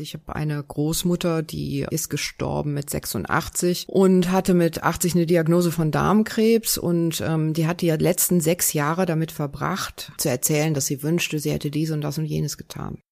[0.00, 5.72] Ich habe eine Großmutter, die ist gestorben mit 86 und hatte mit 80 eine Diagnose
[5.72, 10.86] von Darmkrebs und ähm, die hat die letzten sechs Jahre damit verbracht, zu erzählen, dass
[10.86, 13.02] sie wünschte, sie hätte dies und das und jenes getan.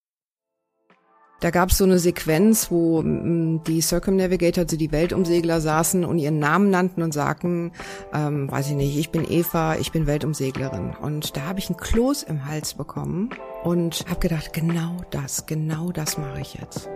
[1.40, 6.18] Da gab es so eine Sequenz, wo mm, die Circumnavigator, also die Weltumsegler, saßen und
[6.18, 7.72] ihren Namen nannten und sagten,
[8.14, 10.94] ähm, weiß ich nicht, ich bin Eva, ich bin Weltumseglerin.
[11.00, 13.30] Und da habe ich einen Kloß im Hals bekommen
[13.64, 16.88] und habe gedacht, genau das, genau das mache ich jetzt.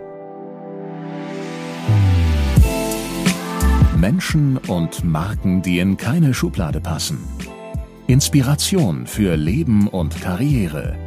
[3.95, 7.19] Menschen und Marken, die in keine Schublade passen.
[8.07, 10.97] Inspiration für Leben und Karriere.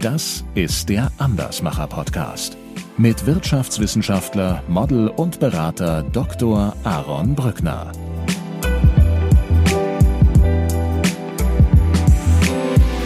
[0.00, 2.56] Das ist der Andersmacher Podcast
[2.98, 6.74] mit Wirtschaftswissenschaftler, Model und Berater Dr.
[6.82, 7.92] Aaron Brückner.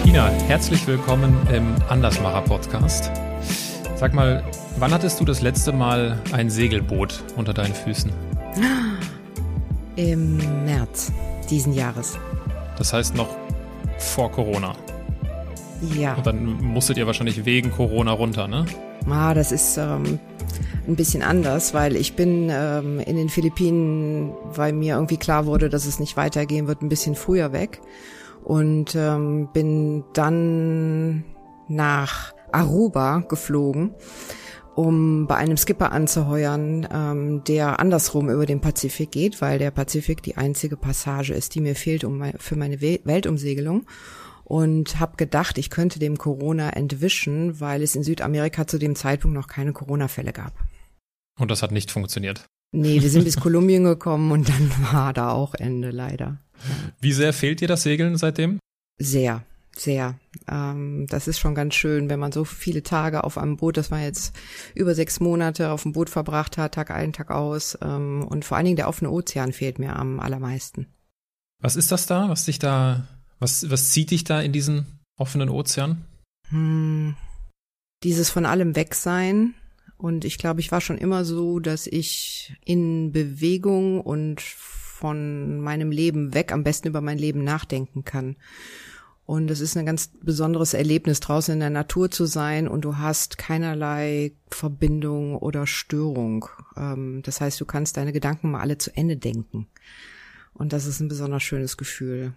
[0.07, 3.11] Ina, herzlich willkommen im Andersmacher Podcast.
[3.97, 4.43] Sag mal,
[4.79, 8.11] wann hattest du das letzte Mal ein Segelboot unter deinen Füßen?
[9.97, 11.13] Im März
[11.51, 12.19] diesen Jahres.
[12.79, 13.37] Das heißt noch
[13.99, 14.73] vor Corona.
[15.95, 16.15] Ja.
[16.15, 18.65] Und dann musstet ihr wahrscheinlich wegen Corona runter, ne?
[19.09, 20.19] Ah, das ist ähm,
[20.87, 25.69] ein bisschen anders, weil ich bin ähm, in den Philippinen, weil mir irgendwie klar wurde,
[25.69, 27.81] dass es nicht weitergehen wird, ein bisschen früher weg.
[28.45, 31.25] Und ähm, bin dann
[31.69, 33.95] nach Aruba geflogen,
[34.75, 40.23] um bei einem Skipper anzuheuern, ähm, der andersrum über den Pazifik geht, weil der Pazifik
[40.23, 43.85] die einzige Passage ist, die mir fehlt um für meine Weltumsegelung
[44.45, 49.35] und habe gedacht, ich könnte dem Corona entwischen, weil es in Südamerika zu dem Zeitpunkt
[49.35, 50.53] noch keine Corona-Fälle gab.
[51.39, 52.45] Und das hat nicht funktioniert.
[52.73, 56.39] Nee, wir sind bis Kolumbien gekommen und dann war da auch Ende leider.
[57.01, 58.59] Wie sehr fehlt dir das Segeln seitdem?
[58.99, 59.45] Sehr,
[59.77, 60.19] sehr.
[60.49, 63.91] Ähm, das ist schon ganz schön, wenn man so viele Tage auf einem Boot, das
[63.91, 64.35] man jetzt
[64.75, 67.77] über sechs Monate auf dem Boot verbracht hat, Tag ein, Tag aus.
[67.83, 70.87] Ähm, und vor allen Dingen der offene Ozean fehlt mir am allermeisten.
[71.61, 73.07] Was ist das da, was dich da
[73.43, 74.87] was, was zieht dich da in diesen
[75.19, 76.05] offenen Ozean?
[76.49, 77.17] Hm,
[78.03, 79.55] dieses von allem Wegsein.
[79.99, 85.91] Und ich glaube, ich war schon immer so, dass ich in Bewegung und von meinem
[85.91, 88.37] Leben weg am besten über mein Leben nachdenken kann.
[89.25, 92.99] Und es ist ein ganz besonderes Erlebnis, draußen in der Natur zu sein und du
[92.99, 96.47] hast keinerlei Verbindung oder Störung.
[96.77, 99.69] Ähm, das heißt, du kannst deine Gedanken mal alle zu Ende denken.
[100.53, 102.35] Und das ist ein besonders schönes Gefühl.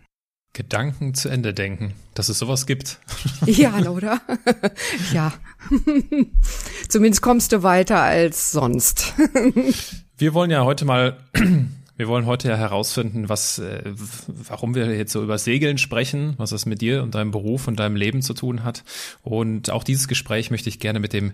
[0.56, 3.00] Gedanken zu Ende denken, dass es sowas gibt.
[3.46, 4.22] Ja, oder?
[5.14, 5.34] ja.
[6.90, 9.14] Zumindest kommst du weiter als sonst.
[10.18, 11.18] wir wollen ja heute mal,
[11.98, 13.84] wir wollen heute ja herausfinden, was, äh,
[14.28, 17.80] warum wir jetzt so über Segeln sprechen, was das mit dir und deinem Beruf und
[17.80, 18.84] deinem Leben zu tun hat.
[19.22, 21.34] Und auch dieses Gespräch möchte ich gerne mit dem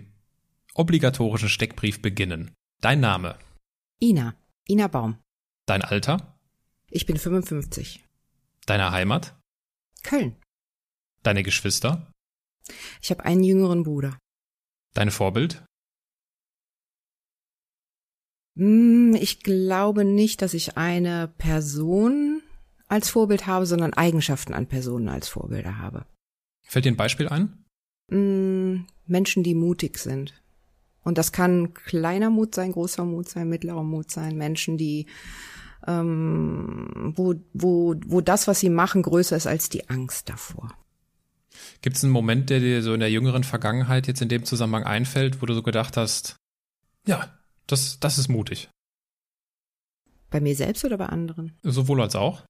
[0.74, 2.50] obligatorischen Steckbrief beginnen.
[2.80, 3.36] Dein Name?
[4.00, 4.34] Ina.
[4.68, 5.16] Ina Baum.
[5.66, 6.36] Dein Alter?
[6.90, 8.02] Ich bin 55.
[8.66, 9.36] Deine Heimat?
[10.02, 10.36] Köln.
[11.22, 12.12] Deine Geschwister?
[13.00, 14.18] Ich habe einen jüngeren Bruder.
[14.94, 15.64] Dein Vorbild?
[18.56, 22.42] Hm, ich glaube nicht, dass ich eine Person
[22.88, 26.06] als Vorbild habe, sondern Eigenschaften an Personen als Vorbilder habe.
[26.62, 27.64] Fällt dir ein Beispiel ein?
[28.10, 30.34] Hm, Menschen, die mutig sind.
[31.02, 34.36] Und das kann kleiner Mut sein, großer Mut sein, mittlerer Mut sein.
[34.36, 35.06] Menschen, die
[35.86, 40.72] ähm, wo, wo, wo das, was sie machen, größer ist als die Angst davor.
[41.82, 44.84] Gibt es einen Moment, der dir so in der jüngeren Vergangenheit jetzt in dem Zusammenhang
[44.84, 46.36] einfällt, wo du so gedacht hast,
[47.06, 47.28] ja,
[47.66, 48.68] das, das ist mutig?
[50.30, 51.52] Bei mir selbst oder bei anderen?
[51.62, 52.42] Sowohl als auch.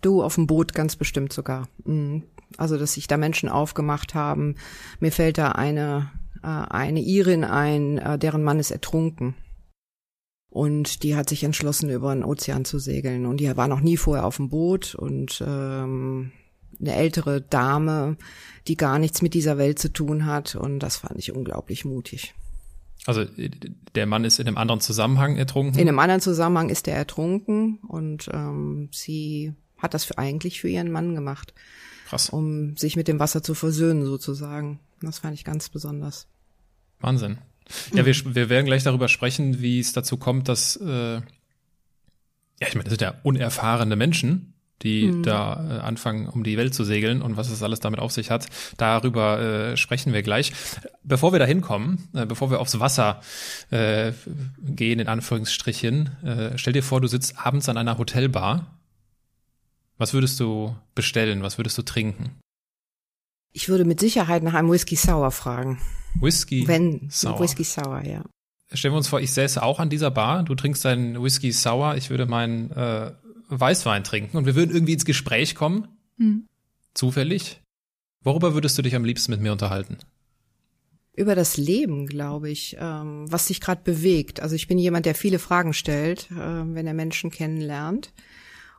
[0.00, 1.68] Du auf dem Boot ganz bestimmt sogar.
[1.84, 2.24] Mhm.
[2.56, 4.56] Also, dass sich da Menschen aufgemacht haben.
[4.98, 6.10] Mir fällt da eine,
[6.42, 9.34] äh, eine Irin ein, äh, deren Mann ist ertrunken.
[10.50, 13.24] Und die hat sich entschlossen, über den Ozean zu segeln.
[13.24, 16.32] Und die war noch nie vorher auf dem Boot und ähm,
[16.80, 18.16] eine ältere Dame,
[18.66, 20.56] die gar nichts mit dieser Welt zu tun hat.
[20.56, 22.34] Und das fand ich unglaublich mutig.
[23.06, 23.24] Also
[23.94, 25.80] der Mann ist in einem anderen Zusammenhang ertrunken?
[25.80, 30.68] In einem anderen Zusammenhang ist er ertrunken und ähm, sie hat das für, eigentlich für
[30.68, 31.54] ihren Mann gemacht.
[32.08, 32.28] Krass.
[32.28, 34.80] Um sich mit dem Wasser zu versöhnen sozusagen.
[35.00, 36.26] Das fand ich ganz besonders.
[37.00, 37.38] Wahnsinn.
[37.94, 41.22] Ja, wir, wir werden gleich darüber sprechen, wie es dazu kommt, dass, äh, ja,
[42.60, 45.22] ich meine, das sind ja unerfahrene Menschen, die mhm.
[45.22, 48.30] da äh, anfangen, um die Welt zu segeln und was es alles damit auf sich
[48.30, 48.46] hat.
[48.76, 50.52] Darüber äh, sprechen wir gleich.
[51.02, 53.20] Bevor wir da hinkommen, äh, bevor wir aufs Wasser
[53.70, 54.12] äh,
[54.60, 58.78] gehen, in Anführungsstrichen, äh, stell dir vor, du sitzt abends an einer Hotelbar.
[59.98, 61.42] Was würdest du bestellen?
[61.42, 62.30] Was würdest du trinken?
[63.52, 65.80] Ich würde mit Sicherheit nach einem Whisky Sour fragen.
[66.20, 67.40] Whisky Wenn, Sour.
[67.40, 68.24] Whisky Sour, ja.
[68.72, 71.96] Stellen wir uns vor, ich säße auch an dieser Bar, du trinkst deinen Whisky Sour,
[71.96, 73.12] ich würde meinen äh,
[73.48, 75.88] Weißwein trinken und wir würden irgendwie ins Gespräch kommen.
[76.18, 76.46] Hm.
[76.94, 77.60] Zufällig.
[78.22, 79.98] Worüber würdest du dich am liebsten mit mir unterhalten?
[81.16, 84.40] Über das Leben, glaube ich, ähm, was dich gerade bewegt.
[84.40, 88.12] Also ich bin jemand, der viele Fragen stellt, äh, wenn er Menschen kennenlernt.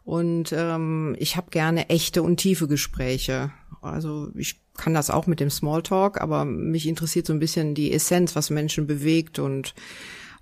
[0.03, 3.51] Und ähm, ich habe gerne echte und tiefe Gespräche.
[3.81, 7.93] Also ich kann das auch mit dem Smalltalk, aber mich interessiert so ein bisschen die
[7.93, 9.73] Essenz, was Menschen bewegt und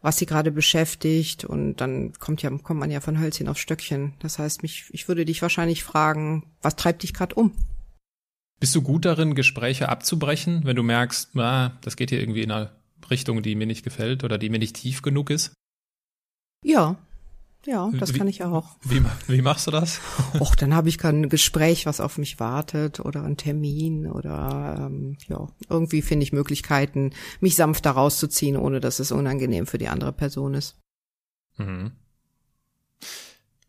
[0.01, 1.45] was sie gerade beschäftigt.
[1.45, 4.13] Und dann kommt ja kommt man ja von Hölzchen auf Stöckchen.
[4.19, 7.51] Das heißt, mich ich würde dich wahrscheinlich fragen, was treibt dich gerade um?
[8.59, 12.51] Bist du gut darin, Gespräche abzubrechen, wenn du merkst, ah, das geht hier irgendwie in
[12.51, 12.71] eine
[13.09, 15.53] Richtung, die mir nicht gefällt oder die mir nicht tief genug ist?
[16.63, 16.97] Ja,
[17.65, 18.77] ja, das Wie- kann ich auch.
[18.83, 19.99] Wie, wie machst du das?
[20.39, 25.17] Och, dann habe ich kein Gespräch, was auf mich wartet oder einen Termin oder ähm,
[25.27, 29.89] ja, irgendwie finde ich Möglichkeiten, mich sanft da rauszuziehen, ohne dass es unangenehm für die
[29.89, 30.77] andere Person ist.
[31.57, 31.91] Mhm.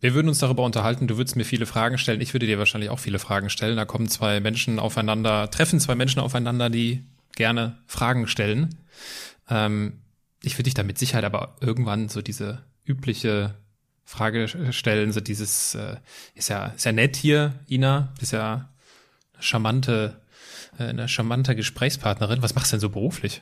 [0.01, 2.89] Wir würden uns darüber unterhalten, du würdest mir viele Fragen stellen, ich würde dir wahrscheinlich
[2.91, 3.77] auch viele Fragen stellen.
[3.77, 7.05] Da kommen zwei Menschen aufeinander, treffen zwei Menschen aufeinander, die
[7.37, 8.77] gerne Fragen stellen.
[9.49, 10.01] Ähm,
[10.43, 13.55] ich würde dich da mit Sicherheit aber irgendwann so diese übliche
[14.11, 15.95] Frage stellen, so dieses, äh,
[16.35, 18.69] ist ja, ist ja nett hier, Ina, ist ja
[19.35, 20.21] eine charmante,
[20.81, 22.43] äh, eine charmante Gesprächspartnerin.
[22.43, 23.41] Was machst du denn so beruflich?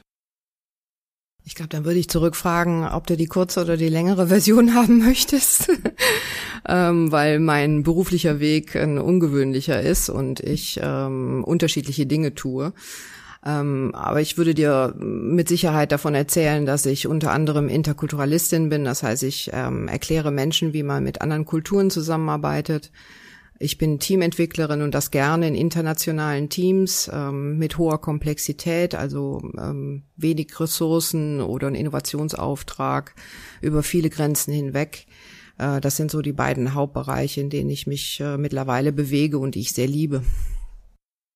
[1.43, 4.99] Ich glaube, dann würde ich zurückfragen, ob du die kurze oder die längere Version haben
[4.99, 5.71] möchtest,
[6.69, 12.75] ähm, weil mein beruflicher Weg ein ungewöhnlicher ist und ich ähm, unterschiedliche Dinge tue.
[13.45, 18.85] Ähm, aber ich würde dir mit Sicherheit davon erzählen, dass ich unter anderem Interkulturalistin bin.
[18.85, 22.91] Das heißt, ich ähm, erkläre Menschen, wie man mit anderen Kulturen zusammenarbeitet.
[23.61, 30.05] Ich bin Teamentwicklerin und das gerne in internationalen Teams ähm, mit hoher Komplexität, also ähm,
[30.17, 33.15] wenig Ressourcen oder ein Innovationsauftrag
[33.61, 35.07] über viele Grenzen hinweg.
[35.59, 39.57] Äh, das sind so die beiden Hauptbereiche, in denen ich mich äh, mittlerweile bewege und
[39.57, 40.23] die ich sehr liebe.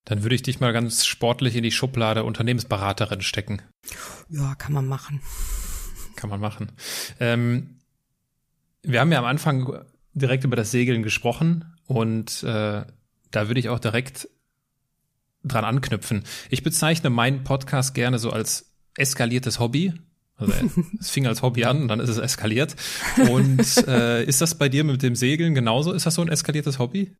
[0.04, 3.62] Dann würde ich dich mal ganz sportlich in die Schublade Unternehmensberaterin stecken.
[4.28, 5.20] Ja, kann man machen.
[6.16, 6.72] Kann man machen.
[7.20, 7.78] Ähm,
[8.82, 9.84] wir haben ja am Anfang
[10.14, 12.84] direkt über das Segeln gesprochen und äh,
[13.30, 14.28] da würde ich auch direkt
[15.44, 16.24] dran anknüpfen.
[16.50, 19.94] Ich bezeichne meinen Podcast gerne so als eskaliertes Hobby.
[20.36, 20.68] Also äh,
[21.00, 22.76] es fing als Hobby an und dann ist es eskaliert.
[23.28, 25.92] Und äh, ist das bei dir mit dem Segeln genauso?
[25.92, 27.16] Ist das so ein eskaliertes Hobby?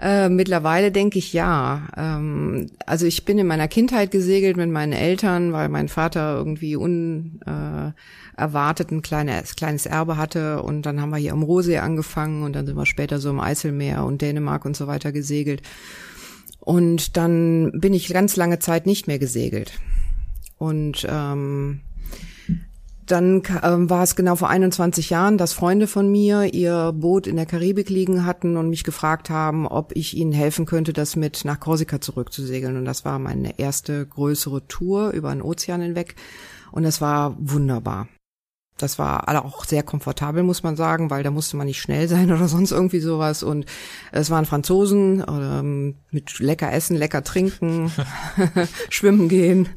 [0.00, 1.88] Äh, mittlerweile denke ich ja.
[1.96, 6.76] Ähm, also ich bin in meiner Kindheit gesegelt mit meinen Eltern, weil mein Vater irgendwie
[6.76, 7.94] unerwartet
[8.36, 12.54] erwartet ein kleines, kleines Erbe hatte und dann haben wir hier am Rosee angefangen und
[12.54, 15.62] dann sind wir später so im Eiselmeer und Dänemark und so weiter gesegelt.
[16.58, 19.78] Und dann bin ich ganz lange Zeit nicht mehr gesegelt.
[20.58, 21.82] Und ähm,
[23.06, 27.36] dann ähm, war es genau vor 21 Jahren, dass Freunde von mir ihr Boot in
[27.36, 31.44] der Karibik liegen hatten und mich gefragt haben, ob ich ihnen helfen könnte, das mit
[31.44, 32.76] nach Korsika zurückzusegeln.
[32.76, 36.16] Und das war meine erste größere Tour über den Ozean hinweg.
[36.72, 38.08] Und das war wunderbar.
[38.76, 42.32] Das war auch sehr komfortabel, muss man sagen, weil da musste man nicht schnell sein
[42.32, 43.42] oder sonst irgendwie sowas.
[43.42, 43.66] Und
[44.12, 47.92] es waren Franzosen ähm, mit lecker essen, lecker trinken,
[48.90, 49.68] schwimmen gehen.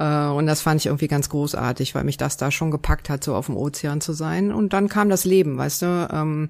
[0.00, 3.22] Äh, und das fand ich irgendwie ganz großartig, weil mich das da schon gepackt hat,
[3.22, 4.52] so auf dem Ozean zu sein.
[4.52, 6.48] Und dann kam das Leben, weißt du, ähm,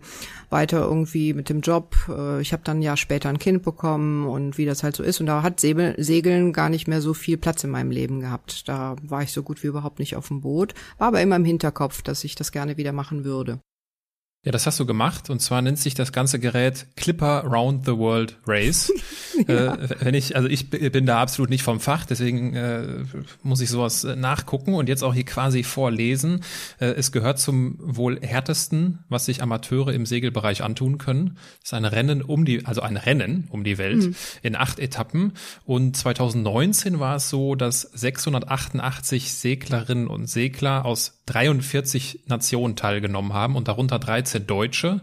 [0.48, 1.96] weiter irgendwie mit dem Job.
[2.08, 5.02] Äh, ich habe dann ein Jahr später ein Kind bekommen und wie das halt so
[5.02, 5.20] ist.
[5.20, 8.68] Und da hat Segel, Segeln gar nicht mehr so viel Platz in meinem Leben gehabt.
[8.68, 11.44] Da war ich so gut wie überhaupt nicht auf dem Boot, war aber immer im
[11.44, 13.58] Hinterkopf, dass ich das gerne wieder machen würde.
[14.42, 17.96] Ja, das hast du gemacht und zwar nennt sich das ganze Gerät Clipper Round the
[17.96, 18.90] World Race.
[19.48, 19.74] Ja.
[19.74, 23.04] äh, wenn ich, also ich bin da absolut nicht vom Fach, deswegen äh,
[23.42, 26.42] muss ich sowas äh, nachgucken und jetzt auch hier quasi vorlesen.
[26.78, 31.38] Äh, es gehört zum wohl härtesten, was sich Amateure im Segelbereich antun können.
[31.60, 35.32] Das ist ein Rennen um die, also ein Rennen um die Welt in acht Etappen.
[35.64, 43.56] Und 2019 war es so, dass 688 Seglerinnen und Segler aus 43 Nationen teilgenommen haben
[43.56, 45.00] und darunter 13 Deutsche.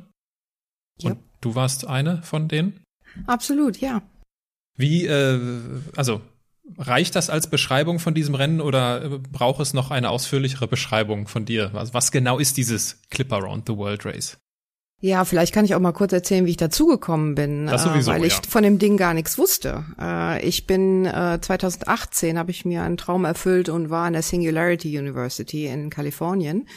[0.99, 1.11] Ja.
[1.11, 2.83] Und du warst eine von denen?
[3.25, 4.01] Absolut, ja.
[4.77, 5.39] Wie, äh,
[5.95, 6.21] also
[6.77, 11.27] reicht das als Beschreibung von diesem Rennen oder äh, braucht es noch eine ausführlichere Beschreibung
[11.27, 11.73] von dir?
[11.73, 14.37] Also was genau ist dieses Clip Around the World Race?
[14.99, 18.15] Ja, vielleicht kann ich auch mal kurz erzählen, wie ich dazugekommen bin, das sowieso, äh,
[18.15, 18.41] weil ich ja.
[18.49, 19.85] von dem Ding gar nichts wusste.
[19.99, 24.23] Äh, ich bin äh, 2018 habe ich mir einen Traum erfüllt und war an der
[24.23, 26.67] Singularity University in Kalifornien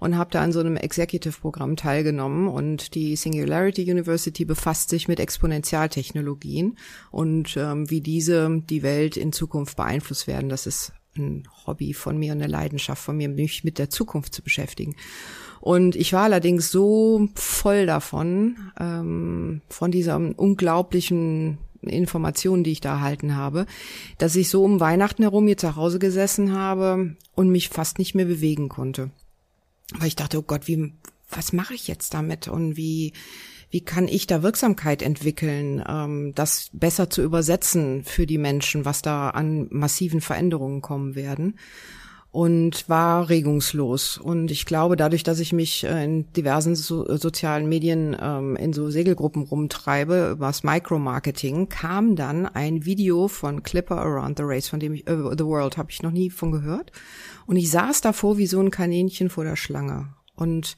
[0.00, 2.48] und habe da an so einem Executive-Programm teilgenommen.
[2.48, 6.76] Und die Singularity University befasst sich mit Exponentialtechnologien
[7.12, 10.48] und ähm, wie diese die Welt in Zukunft beeinflusst werden.
[10.48, 14.34] Das ist ein Hobby von mir und eine Leidenschaft von mir, mich mit der Zukunft
[14.34, 14.96] zu beschäftigen.
[15.60, 22.94] Und ich war allerdings so voll davon, ähm, von dieser unglaublichen Informationen, die ich da
[22.94, 23.66] erhalten habe,
[24.18, 28.14] dass ich so um Weihnachten herum hier zu Hause gesessen habe und mich fast nicht
[28.14, 29.10] mehr bewegen konnte.
[29.96, 30.92] Weil ich dachte, oh Gott, wie,
[31.30, 33.12] was mache ich jetzt damit und wie,
[33.70, 39.02] wie kann ich da Wirksamkeit entwickeln, ähm, das besser zu übersetzen für die Menschen, was
[39.02, 41.54] da an massiven Veränderungen kommen werden
[42.30, 44.18] und war regungslos.
[44.18, 48.54] Und ich glaube, dadurch, dass ich mich äh, in diversen so, äh, sozialen Medien ähm,
[48.56, 54.68] in so Segelgruppen rumtreibe, übers Micromarketing, kam dann ein Video von Clipper Around the Race,
[54.68, 56.92] von dem ich, uh, The World, habe ich noch nie von gehört.
[57.46, 60.08] Und ich saß davor wie so ein Kaninchen vor der Schlange.
[60.34, 60.76] Und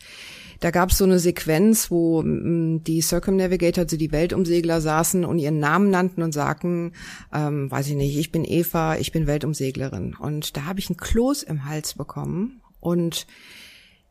[0.61, 5.38] da gab es so eine Sequenz, wo m, die Circumnavigator, also die Weltumsegler, saßen und
[5.38, 6.93] ihren Namen nannten und sagten,
[7.33, 10.14] ähm, weiß ich nicht, ich bin Eva, ich bin Weltumseglerin.
[10.14, 13.26] Und da habe ich einen Kloß im Hals bekommen und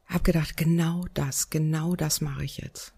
[0.08, 2.94] habe gedacht, genau das, genau das mache ich jetzt.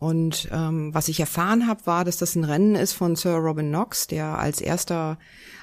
[0.00, 3.68] Und ähm, was ich erfahren habe, war, dass das ein Rennen ist von Sir Robin
[3.68, 5.18] Knox, der als erster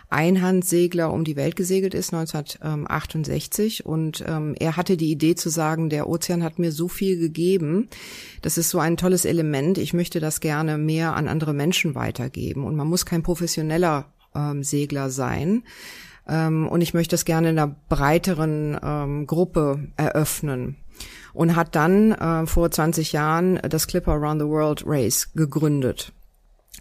[0.10, 3.86] Einhandsegler um die Welt gesegelt ist, 1968.
[3.86, 7.90] Und ähm, er hatte die Idee zu sagen, der Ozean hat mir so viel gegeben.
[8.42, 9.78] Das ist so ein tolles Element.
[9.78, 12.64] Ich möchte das gerne mehr an andere Menschen weitergeben.
[12.64, 15.64] Und man muss kein professioneller ähm, Segler sein.
[16.28, 20.78] Ähm, und ich möchte das gerne in einer breiteren ähm, Gruppe eröffnen
[21.34, 26.14] und hat dann äh, vor 20 Jahren das Clipper Around the World Race gegründet.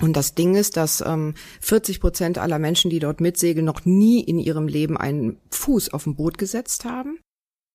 [0.00, 4.20] Und das Ding ist, dass ähm, 40 Prozent aller Menschen, die dort mitsegeln, noch nie
[4.20, 7.18] in ihrem Leben einen Fuß auf ein Boot gesetzt haben.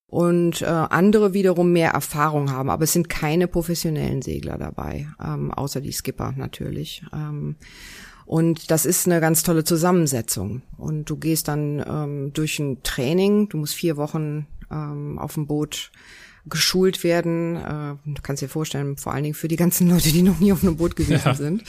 [0.07, 5.51] Und äh, andere wiederum mehr Erfahrung haben, aber es sind keine professionellen Segler dabei, ähm,
[5.51, 7.01] außer die Skipper natürlich.
[7.13, 7.55] Ähm,
[8.25, 10.63] und das ist eine ganz tolle Zusammensetzung.
[10.77, 15.47] Und du gehst dann ähm, durch ein Training, du musst vier Wochen ähm, auf dem
[15.47, 15.91] Boot
[16.47, 17.55] geschult werden.
[17.55, 20.51] Äh, du kannst dir vorstellen, vor allen Dingen für die ganzen Leute, die noch nie
[20.51, 21.33] auf einem Boot gewesen ja.
[21.33, 21.61] sind,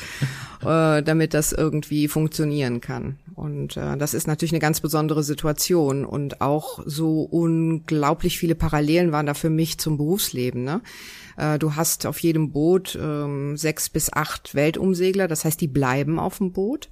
[0.62, 3.19] äh, damit das irgendwie funktionieren kann.
[3.35, 9.12] Und äh, das ist natürlich eine ganz besondere Situation und auch so unglaublich viele Parallelen
[9.12, 10.64] waren da für mich zum Berufsleben.
[10.64, 10.81] Ne?
[11.37, 16.19] Äh, du hast auf jedem Boot ähm, sechs bis acht Weltumsegler, das heißt, die bleiben
[16.19, 16.88] auf dem Boot.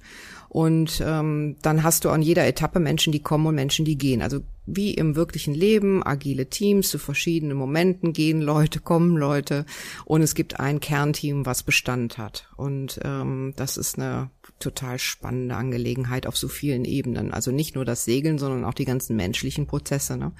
[0.53, 4.21] Und ähm, dann hast du an jeder Etappe Menschen, die kommen und Menschen, die gehen.
[4.21, 9.65] Also wie im wirklichen Leben, agile Teams zu verschiedenen Momenten gehen Leute, kommen Leute
[10.03, 12.49] und es gibt ein Kernteam, was Bestand hat.
[12.57, 14.29] Und ähm, das ist eine
[14.59, 17.31] total spannende Angelegenheit auf so vielen Ebenen.
[17.31, 20.17] Also nicht nur das Segeln, sondern auch die ganzen menschlichen Prozesse.
[20.17, 20.33] Ne?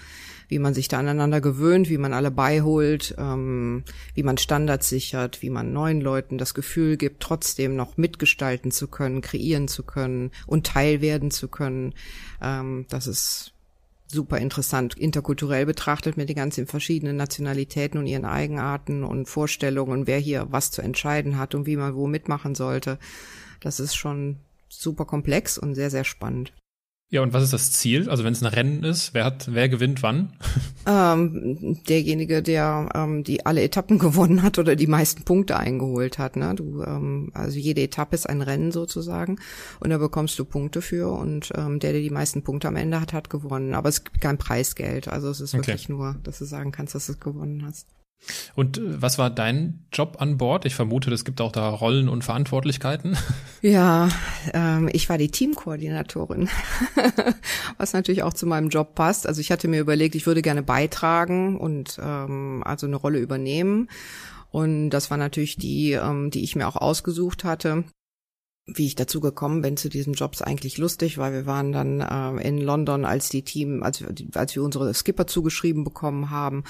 [0.51, 5.41] Wie man sich da aneinander gewöhnt, wie man alle beiholt, ähm, wie man Standards sichert,
[5.41, 10.31] wie man neuen Leuten das Gefühl gibt, trotzdem noch mitgestalten zu können, kreieren zu können
[10.47, 11.93] und Teil werden zu können.
[12.41, 13.53] Ähm, das ist
[14.07, 20.19] super interessant, interkulturell betrachtet mit den ganzen verschiedenen Nationalitäten und ihren Eigenarten und Vorstellungen, wer
[20.19, 22.99] hier was zu entscheiden hat und wie man wo mitmachen sollte.
[23.61, 24.35] Das ist schon
[24.67, 26.51] super komplex und sehr, sehr spannend.
[27.13, 28.09] Ja, und was ist das Ziel?
[28.09, 30.31] Also wenn es ein Rennen ist, wer hat, wer gewinnt wann?
[30.87, 36.37] Ähm, derjenige, der ähm, die alle Etappen gewonnen hat oder die meisten Punkte eingeholt hat.
[36.37, 36.55] Ne?
[36.55, 39.39] Du, ähm, also jede Etappe ist ein Rennen sozusagen
[39.81, 43.01] und da bekommst du Punkte für und ähm, der, der die meisten Punkte am Ende
[43.01, 43.75] hat, hat gewonnen.
[43.75, 45.09] Aber es gibt kein Preisgeld.
[45.09, 45.91] Also es ist wirklich okay.
[45.91, 47.87] nur, dass du sagen kannst, dass du es gewonnen hast.
[48.55, 50.65] Und äh, was war dein Job an Bord?
[50.65, 53.17] Ich vermute, es gibt auch da Rollen und Verantwortlichkeiten.
[53.63, 54.09] Ja,
[54.55, 56.49] ähm, ich war die Teamkoordinatorin,
[57.77, 59.27] was natürlich auch zu meinem Job passt.
[59.27, 63.87] Also ich hatte mir überlegt, ich würde gerne beitragen und ähm, also eine Rolle übernehmen.
[64.49, 67.83] Und das war natürlich die, ähm, die ich mir auch ausgesucht hatte.
[68.65, 72.01] Wie ich dazu gekommen bin zu diesem Job ist eigentlich lustig, weil wir waren dann
[72.01, 76.63] äh, in London, als die Team, als, als wir unsere Skipper zugeschrieben bekommen haben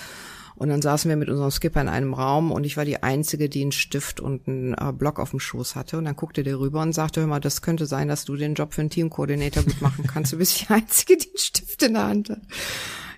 [0.61, 3.49] und dann saßen wir mit unserem Skipper in einem Raum und ich war die Einzige,
[3.49, 5.97] die einen Stift und einen äh, Block auf dem Schoß hatte.
[5.97, 8.53] Und dann guckte der rüber und sagte, hör mal, das könnte sein, dass du den
[8.53, 10.33] Job für einen Teamkoordinator gut machen kannst.
[10.33, 12.41] Du bist die Einzige, die einen Stift in der Hand hat.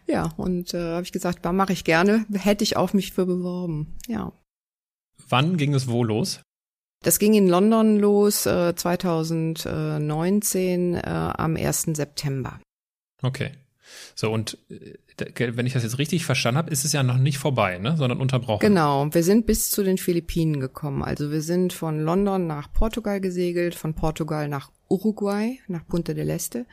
[0.07, 3.93] Ja, und äh, habe ich gesagt, mache ich gerne, hätte ich auch mich für beworben.
[4.07, 4.31] Ja.
[5.27, 6.39] Wann ging es wo los?
[7.01, 11.87] Das ging in London los äh, 2019 äh, am 1.
[11.91, 12.61] September.
[13.21, 13.51] Okay.
[14.15, 14.93] So, und äh,
[15.37, 17.95] wenn ich das jetzt richtig verstanden habe, ist es ja noch nicht vorbei, ne?
[17.97, 18.61] sondern unterbrochen.
[18.61, 21.03] Genau, wir sind bis zu den Philippinen gekommen.
[21.03, 26.29] Also wir sind von London nach Portugal gesegelt, von Portugal nach Uruguay, nach Punta del
[26.29, 26.65] Este,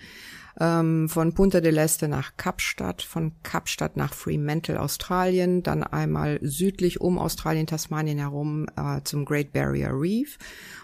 [0.59, 7.01] ähm, von Punta del Este nach Kapstadt, von Kapstadt nach Fremantle, Australien, dann einmal südlich
[7.01, 10.39] um Australien, Tasmanien herum äh, zum Great Barrier Reef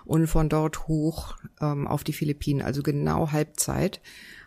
[0.04, 4.00] und von dort hoch ähm, auf die Philippinen, also genau Halbzeit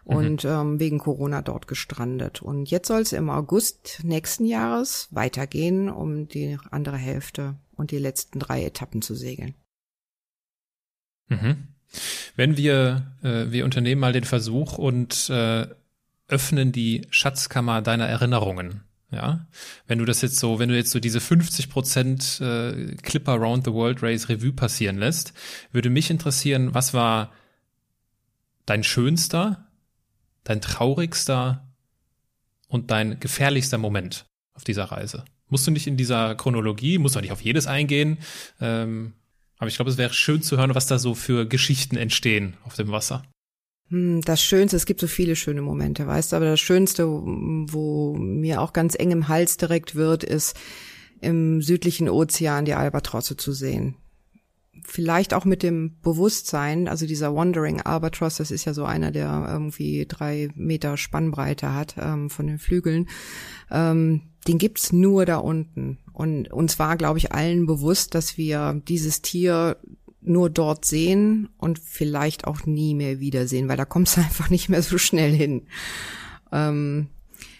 [0.10, 0.50] und mhm.
[0.50, 2.42] ähm, wegen Corona dort gestrandet.
[2.42, 8.00] Und jetzt soll es im August nächsten Jahres weitergehen, um die andere Hälfte und die
[8.00, 9.54] letzten drei Etappen zu segeln.
[11.28, 11.68] Mhm.
[12.36, 15.68] Wenn wir, äh, wir unternehmen mal den Versuch und äh,
[16.28, 18.82] öffnen die Schatzkammer deiner Erinnerungen.
[19.12, 19.48] Ja,
[19.88, 23.66] wenn du das jetzt so, wenn du jetzt so diese 50 Prozent äh, Clipper Round
[23.66, 25.34] the World Race Revue passieren lässt,
[25.72, 27.32] würde mich interessieren, was war
[28.68, 29.69] dein schönster,
[30.50, 31.68] dein traurigster
[32.68, 35.24] und dein gefährlichster Moment auf dieser Reise?
[35.48, 38.18] Musst du nicht in dieser Chronologie, musst du nicht auf jedes eingehen,
[38.60, 39.14] ähm,
[39.58, 42.76] aber ich glaube, es wäre schön zu hören, was da so für Geschichten entstehen auf
[42.76, 43.24] dem Wasser.
[43.90, 48.16] Hm, das Schönste, es gibt so viele schöne Momente, weißt du, aber das Schönste, wo
[48.16, 50.58] mir auch ganz eng im Hals direkt wird, ist
[51.22, 53.96] im südlichen Ozean die Albatrosse zu sehen
[54.90, 59.48] vielleicht auch mit dem Bewusstsein, also dieser Wandering Albatross, das ist ja so einer, der
[59.50, 63.08] irgendwie drei Meter Spannbreite hat ähm, von den Flügeln,
[63.72, 66.00] ähm, den gibt's nur da unten.
[66.12, 69.78] Und uns war, glaube ich, allen bewusst, dass wir dieses Tier
[70.22, 74.70] nur dort sehen und vielleicht auch nie mehr wiedersehen, weil da kommst du einfach nicht
[74.70, 75.68] mehr so schnell hin.
[76.52, 77.08] Ähm,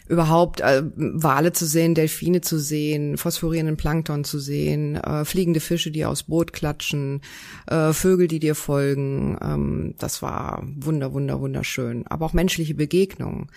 [0.10, 5.92] überhaupt äh, Wale zu sehen, Delfine zu sehen, phosphorierenden Plankton zu sehen, äh, fliegende Fische,
[5.92, 7.22] die aus Boot klatschen,
[7.68, 9.38] äh, Vögel, die dir folgen.
[9.40, 12.08] Ähm, das war wunder, wunder, wunderschön.
[12.08, 13.52] Aber auch menschliche Begegnungen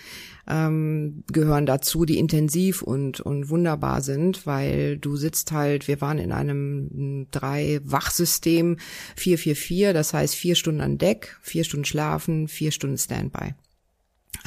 [0.46, 6.18] ähm, gehören dazu, die intensiv und, und wunderbar sind, weil du sitzt halt, wir waren
[6.18, 8.76] in einem drei-Wachsystem
[9.16, 13.54] 444, das heißt vier Stunden an Deck, vier Stunden schlafen, vier Stunden Standby.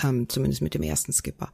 [0.03, 1.51] Ähm, zumindest mit dem ersten Skipper.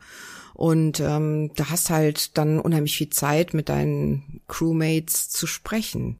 [0.53, 6.17] Und ähm, da hast halt dann unheimlich viel Zeit, mit deinen Crewmates zu sprechen.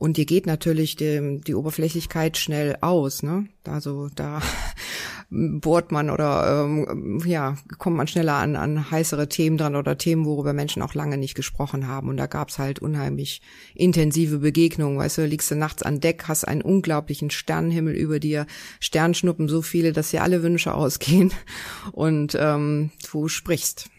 [0.00, 3.48] Und dir geht natürlich die, die Oberflächlichkeit schnell aus, ne?
[3.64, 4.40] Also da
[5.30, 10.24] bohrt man oder ähm, ja, kommt man schneller an, an heißere Themen dran oder Themen,
[10.24, 12.08] worüber Menschen auch lange nicht gesprochen haben.
[12.08, 13.42] Und da gab's halt unheimlich
[13.74, 14.96] intensive Begegnungen.
[14.96, 18.46] Weißt du, liegst du nachts an Deck, hast einen unglaublichen Sternenhimmel über dir,
[18.80, 21.30] Sternschnuppen so viele, dass dir alle Wünsche ausgehen
[21.92, 23.90] und ähm, du sprichst.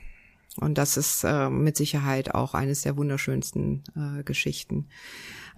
[0.58, 4.88] Und das ist äh, mit Sicherheit auch eines der wunderschönsten äh, Geschichten.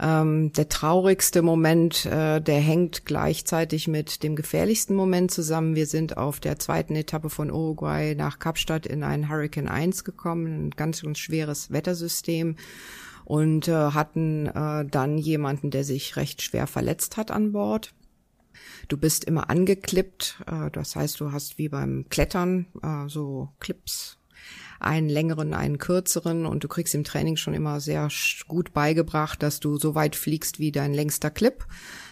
[0.04, 5.76] Ähm, der traurigste Moment, äh, der hängt gleichzeitig mit dem gefährlichsten Moment zusammen.
[5.76, 10.68] Wir sind auf der zweiten Etappe von Uruguay nach Kapstadt in einen Hurricane 1 gekommen,
[10.68, 12.58] ein ganz, ganz schweres Wettersystem
[13.24, 17.94] und äh, hatten äh, dann jemanden, der sich recht schwer verletzt hat an Bord.
[18.90, 24.18] Du bist immer angeklippt, äh, das heißt, du hast wie beim Klettern äh, so Clips
[24.84, 28.10] einen längeren, einen kürzeren und du kriegst im Training schon immer sehr
[28.48, 31.66] gut beigebracht, dass du so weit fliegst wie dein längster Clip.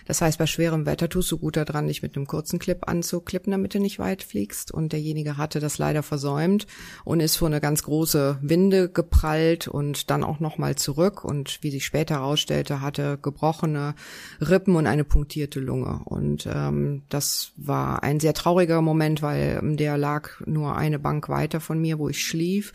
[0.06, 3.52] Das heißt, bei schwerem Wetter tust du gut daran, dich mit einem kurzen Clip anzuklippen,
[3.52, 4.72] damit du nicht weit fliegst.
[4.72, 6.68] Und derjenige hatte das leider versäumt
[7.04, 11.24] und ist vor eine ganz große Winde geprallt und dann auch nochmal zurück.
[11.24, 13.96] Und wie sich später herausstellte, hatte gebrochene
[14.40, 16.02] Rippen und eine punktierte Lunge.
[16.06, 21.60] Und ähm, das war ein sehr trauriger Moment, weil der lag nur eine Bank weiter
[21.60, 22.74] von mir, wo ich schlief.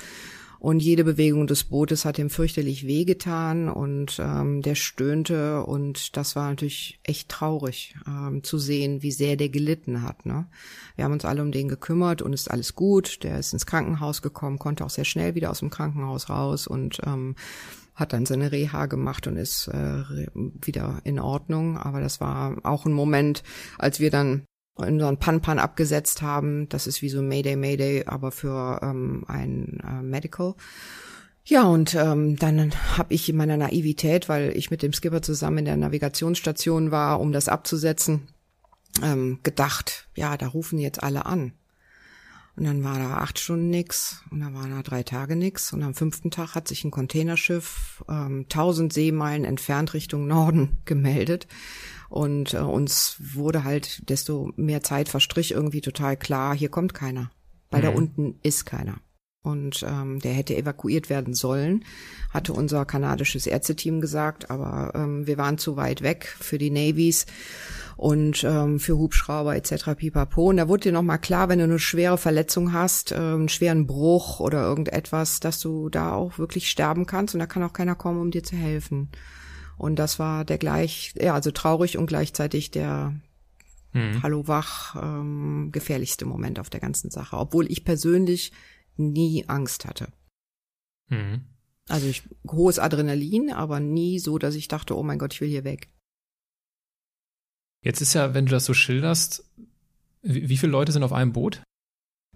[0.59, 6.35] Und jede Bewegung des Bootes hat ihm fürchterlich wehgetan und ähm, der stöhnte und das
[6.35, 10.25] war natürlich echt traurig ähm, zu sehen, wie sehr der gelitten hat.
[10.25, 10.47] Ne?
[10.95, 13.23] Wir haben uns alle um den gekümmert und ist alles gut.
[13.23, 17.01] Der ist ins Krankenhaus gekommen, konnte auch sehr schnell wieder aus dem Krankenhaus raus und
[17.05, 17.37] ähm,
[17.95, 20.03] hat dann seine Reha gemacht und ist äh,
[20.35, 21.79] wieder in Ordnung.
[21.79, 23.43] Aber das war auch ein Moment,
[23.79, 24.45] als wir dann
[24.79, 26.69] in so ein Pan-Pan abgesetzt haben.
[26.69, 30.55] Das ist wie so Mayday, Mayday, aber für ähm, ein äh, Medical.
[31.45, 35.59] Ja, und ähm, dann habe ich in meiner Naivität, weil ich mit dem Skipper zusammen
[35.59, 38.29] in der Navigationsstation war, um das abzusetzen,
[39.03, 41.53] ähm, gedacht, ja, da rufen jetzt alle an.
[42.57, 45.83] Und dann war da acht Stunden nix und dann waren da drei Tage nix und
[45.83, 51.47] am fünften Tag hat sich ein Containerschiff ähm, tausend Seemeilen entfernt Richtung Norden gemeldet
[52.09, 57.31] und äh, uns wurde halt, desto mehr Zeit verstrich, irgendwie total klar, hier kommt keiner.
[57.71, 57.87] Weil mhm.
[57.87, 59.01] da unten ist keiner.
[59.47, 61.85] und ähm, der hätte evakuiert werden sollen,
[62.31, 67.27] hatte unser kanadisches Ärzteteam gesagt, aber ähm, wir waren zu weit weg für die Navies
[67.97, 69.95] und ähm, für Hubschrauber etc.
[69.97, 70.51] pipapo.
[70.51, 73.87] Und da wurde dir nochmal klar, wenn du eine schwere Verletzung hast, äh, einen schweren
[73.87, 77.95] Bruch oder irgendetwas, dass du da auch wirklich sterben kannst und da kann auch keiner
[77.95, 79.11] kommen, um dir zu helfen.
[79.77, 83.15] Und das war der gleich, ja, also traurig und gleichzeitig der
[83.97, 84.23] hm.
[84.23, 88.53] Hallo wach ähm, gefährlichste Moment auf der ganzen Sache, obwohl ich persönlich
[88.97, 90.09] nie Angst hatte.
[91.09, 91.47] Hm.
[91.89, 95.49] Also ich, hohes Adrenalin, aber nie so, dass ich dachte, oh mein Gott, ich will
[95.49, 95.89] hier weg.
[97.83, 99.49] Jetzt ist ja, wenn du das so schilderst,
[100.21, 101.63] wie, wie viele Leute sind auf einem Boot?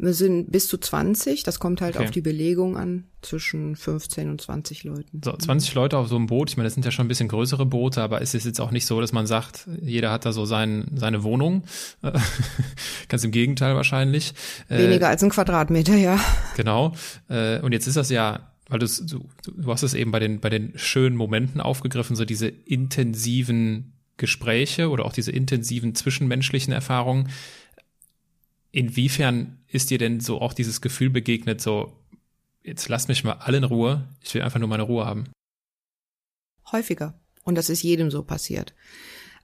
[0.03, 2.05] Wir sind bis zu 20, das kommt halt okay.
[2.05, 5.21] auf die Belegung an, zwischen 15 und 20 Leuten.
[5.23, 7.29] So, 20 Leute auf so einem Boot, ich meine, das sind ja schon ein bisschen
[7.29, 10.33] größere Boote, aber es ist jetzt auch nicht so, dass man sagt, jeder hat da
[10.33, 11.65] so sein, seine Wohnung.
[13.09, 14.33] Ganz im Gegenteil wahrscheinlich.
[14.69, 16.19] Äh, Weniger äh, als ein Quadratmeter, ja.
[16.57, 16.95] Genau.
[17.29, 20.41] Äh, und jetzt ist das ja, weil du, du, du hast es eben bei den,
[20.41, 27.29] bei den schönen Momenten aufgegriffen, so diese intensiven Gespräche oder auch diese intensiven zwischenmenschlichen Erfahrungen.
[28.73, 31.93] Inwiefern ist dir denn so auch dieses Gefühl begegnet, so,
[32.63, 35.25] jetzt lass mich mal alle in Ruhe, ich will einfach nur meine Ruhe haben?
[36.71, 37.21] Häufiger.
[37.43, 38.75] Und das ist jedem so passiert.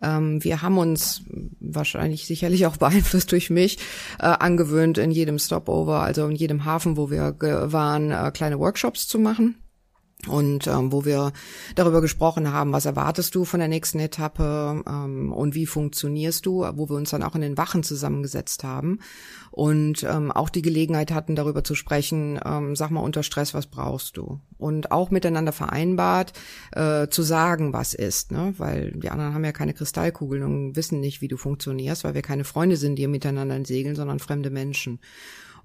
[0.01, 1.25] Ähm, wir haben uns
[1.59, 3.79] wahrscheinlich sicherlich auch beeinflusst durch mich
[4.19, 9.09] äh, angewöhnt, in jedem Stopover, also in jedem Hafen, wo wir waren, äh, kleine Workshops
[9.09, 9.57] zu machen
[10.29, 11.33] und ähm, wo wir
[11.75, 16.67] darüber gesprochen haben, was erwartest du von der nächsten Etappe ähm, und wie funktionierst du,
[16.75, 18.99] wo wir uns dann auch in den Wachen zusammengesetzt haben
[19.53, 23.67] und ähm, auch die Gelegenheit hatten, darüber zu sprechen, ähm, sag mal unter Stress, was
[23.67, 24.41] brauchst du?
[24.59, 26.33] Und auch miteinander vereinbart,
[26.73, 28.55] äh, zu sagen, was ist, ne?
[28.57, 32.23] weil die anderen haben ja keine Kristallkugeln und wissen nicht, wie du funktionierst, weil wir
[32.23, 34.99] keine Freunde sind, die miteinander segeln, sondern fremde Menschen.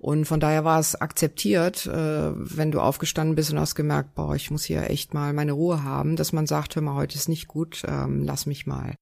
[0.02, 4.36] Und von daher war es akzeptiert, äh, wenn du aufgestanden bist und hast gemerkt, boah,
[4.36, 7.30] ich muss hier echt mal meine Ruhe haben, dass man sagt, hör mal, heute ist
[7.30, 8.96] nicht gut, ähm, lass mich mal.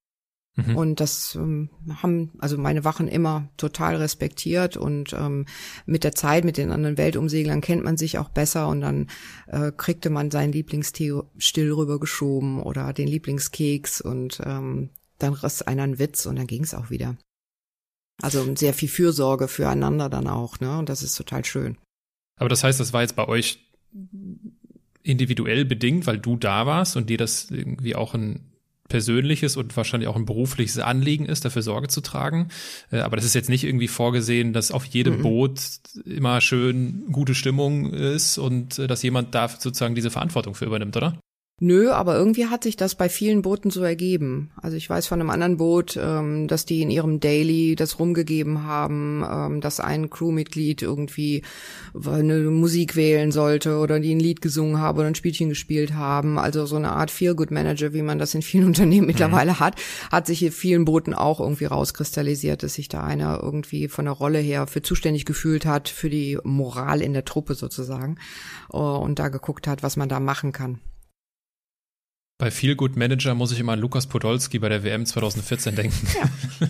[0.57, 0.75] Mhm.
[0.75, 1.69] Und das ähm,
[2.03, 5.45] haben also meine Wachen immer total respektiert und ähm,
[5.85, 9.07] mit der Zeit mit den anderen Weltumseglern kennt man sich auch besser und dann
[9.47, 15.83] äh, kriegte man seinen Lieblingstee still rübergeschoben oder den Lieblingskeks und ähm, dann riss einer
[15.83, 17.15] einen Witz und dann ging es auch wieder.
[18.21, 20.77] Also sehr viel Fürsorge füreinander dann auch, ne?
[20.77, 21.77] Und das ist total schön.
[22.37, 23.59] Aber das heißt, das war jetzt bei euch
[25.03, 28.49] individuell bedingt, weil du da warst und dir das irgendwie auch ein
[28.89, 32.49] persönliches und wahrscheinlich auch ein berufliches Anliegen ist, dafür Sorge zu tragen.
[32.91, 35.21] Äh, aber das ist jetzt nicht irgendwie vorgesehen, dass auf jedem mhm.
[35.21, 35.61] Boot
[36.05, 40.97] immer schön gute Stimmung ist und äh, dass jemand da sozusagen diese Verantwortung für übernimmt,
[40.97, 41.19] oder?
[41.61, 44.49] Nö, aber irgendwie hat sich das bei vielen Booten so ergeben.
[44.61, 48.63] Also ich weiß von einem anderen Boot, ähm, dass die in ihrem Daily das rumgegeben
[48.63, 51.43] haben, ähm, dass ein Crewmitglied irgendwie
[52.05, 56.39] eine Musik wählen sollte oder die ein Lied gesungen haben oder ein Spielchen gespielt haben.
[56.39, 59.07] Also so eine Art Feel-Good-Manager, wie man das in vielen Unternehmen mhm.
[59.07, 59.75] mittlerweile hat,
[60.11, 64.13] hat sich in vielen Booten auch irgendwie rauskristallisiert, dass sich da einer irgendwie von der
[64.13, 68.15] Rolle her für zuständig gefühlt hat, für die Moral in der Truppe sozusagen
[68.71, 70.79] äh, und da geguckt hat, was man da machen kann.
[72.39, 76.07] Bei Feel Good Manager muss ich immer an Lukas Podolski bei der WM 2014 denken.
[76.15, 76.69] Ja.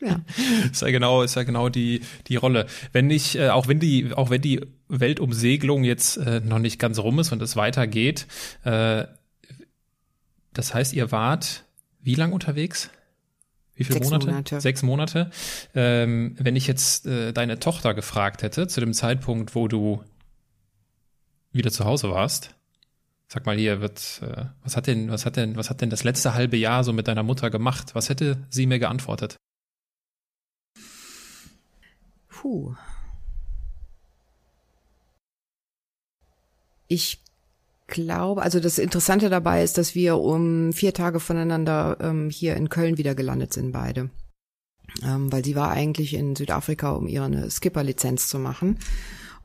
[0.00, 0.20] Ja.
[0.70, 2.66] ist ja genau, ist ja genau die, die Rolle.
[2.92, 6.98] Wenn ich, äh, auch wenn die, auch wenn die Weltumsegelung jetzt äh, noch nicht ganz
[6.98, 8.26] rum ist und es weitergeht,
[8.64, 9.04] äh,
[10.52, 11.62] das heißt, ihr wart
[12.02, 12.90] wie lang unterwegs?
[13.76, 14.26] Wie viele Sechs Monate?
[14.26, 14.60] Monate?
[14.60, 15.30] Sechs Monate.
[15.74, 20.02] Ähm, wenn ich jetzt äh, deine Tochter gefragt hätte, zu dem Zeitpunkt, wo du
[21.52, 22.55] wieder zu Hause warst,
[23.28, 26.04] Sag mal hier, wird, äh, was hat denn, was hat denn, was hat denn das
[26.04, 27.94] letzte halbe Jahr so mit deiner Mutter gemacht?
[27.94, 29.36] Was hätte sie mir geantwortet?
[32.28, 32.74] Puh.
[36.86, 37.20] Ich
[37.88, 42.68] glaube, also das Interessante dabei ist, dass wir um vier Tage voneinander ähm, hier in
[42.68, 44.10] Köln wieder gelandet sind, beide.
[45.02, 48.78] Ähm, weil sie war eigentlich in Südafrika, um ihre Skipper-Lizenz zu machen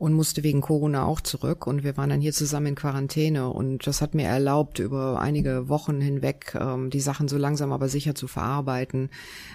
[0.02, 3.86] und musste wegen Corona auch zurück und wir waren dann hier zusammen in Quarantäne und
[3.86, 8.16] das hat mir erlaubt, über einige Wochen hinweg ähm, die Sachen so langsam aber sicher
[8.16, 9.12] zu verarbeiten.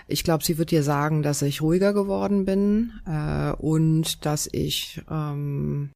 [0.07, 5.03] Ich glaube, sie wird dir sagen, dass ich ruhiger geworden bin äh, und dass ich
[5.11, 5.91] ähm,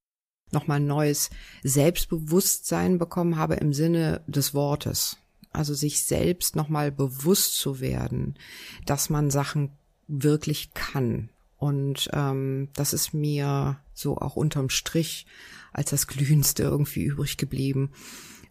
[0.50, 1.30] nochmal neues
[1.62, 5.16] Selbstbewusstsein bekommen habe im Sinne des Wortes.
[5.52, 8.34] Also sich selbst nochmal bewusst zu werden,
[8.84, 9.70] dass man Sachen
[10.08, 11.28] wirklich kann
[11.60, 15.26] und ähm, das ist mir so auch unterm Strich
[15.74, 17.90] als das Glühendste irgendwie übrig geblieben,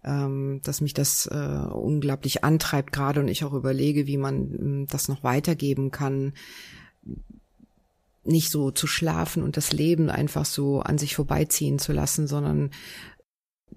[0.04, 4.88] ähm, dass mich das äh, unglaublich antreibt gerade und ich auch überlege, wie man ähm,
[4.88, 6.34] das noch weitergeben kann.
[8.24, 12.70] nicht so zu schlafen und das Leben einfach so an sich vorbeiziehen zu lassen, sondern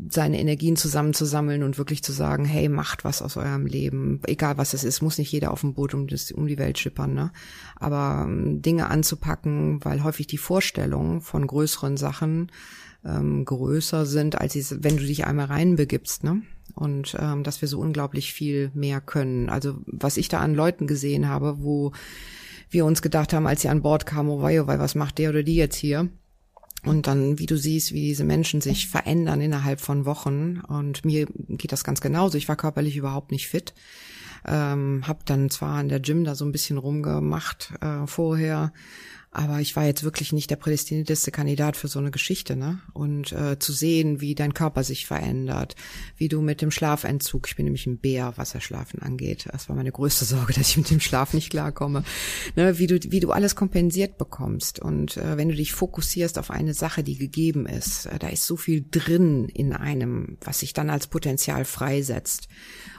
[0.09, 4.75] seine Energien zusammenzusammeln und wirklich zu sagen, hey, macht was aus eurem Leben, egal was
[4.75, 7.33] es ist, muss nicht jeder auf dem Boot um, das, um die Welt schippern, ne?
[7.77, 12.51] Aber ähm, Dinge anzupacken, weil häufig die Vorstellungen von größeren Sachen
[13.05, 16.43] ähm, größer sind, als sie, wenn du dich einmal reinbegibst, ne?
[16.75, 19.51] Und ähm, dass wir so unglaublich viel mehr können.
[19.51, 21.93] Also was ich da an Leuten gesehen habe, wo
[22.71, 25.19] wir uns gedacht haben, als sie an Bord kamen, oh wei, oh wei, was macht
[25.19, 26.09] der oder die jetzt hier?
[26.85, 30.61] Und dann, wie du siehst, wie diese Menschen sich verändern innerhalb von Wochen.
[30.67, 32.37] Und mir geht das ganz genauso.
[32.37, 33.73] Ich war körperlich überhaupt nicht fit.
[34.45, 38.73] Ähm, hab dann zwar in der Gym da so ein bisschen rumgemacht äh, vorher,
[39.35, 42.81] aber ich war jetzt wirklich nicht der prädestinierteste Kandidat für so eine Geschichte, ne?
[42.93, 45.75] Und äh, zu sehen, wie dein Körper sich verändert,
[46.19, 49.49] wie du mit dem Schlafentzug, ich bin nämlich ein Bär, was das Schlafen angeht.
[49.51, 52.05] Das war meine größte Sorge, dass ich mit dem Schlaf nicht klarkomme.
[52.57, 52.79] Ne?
[52.79, 54.81] Wie du, wie du alles kompensiert bekommst.
[54.81, 58.47] Und äh, wenn du dich fokussierst auf eine Sache, die gegeben ist, äh, da ist
[58.47, 62.49] so viel drin in einem, was sich dann als Potenzial freisetzt.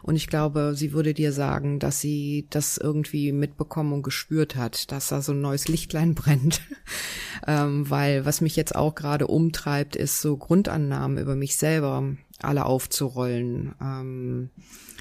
[0.01, 4.91] Und ich glaube, sie würde dir sagen, dass sie das irgendwie mitbekommen und gespürt hat,
[4.91, 6.61] dass da so ein neues Lichtlein brennt.
[7.47, 12.65] ähm, weil was mich jetzt auch gerade umtreibt, ist so Grundannahmen über mich selber alle
[12.65, 13.75] aufzurollen.
[13.81, 14.49] Ähm,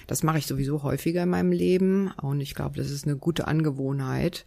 [0.06, 3.46] das mache ich sowieso häufiger in meinem Leben und ich glaube, das ist eine gute
[3.46, 4.44] Angewohnheit,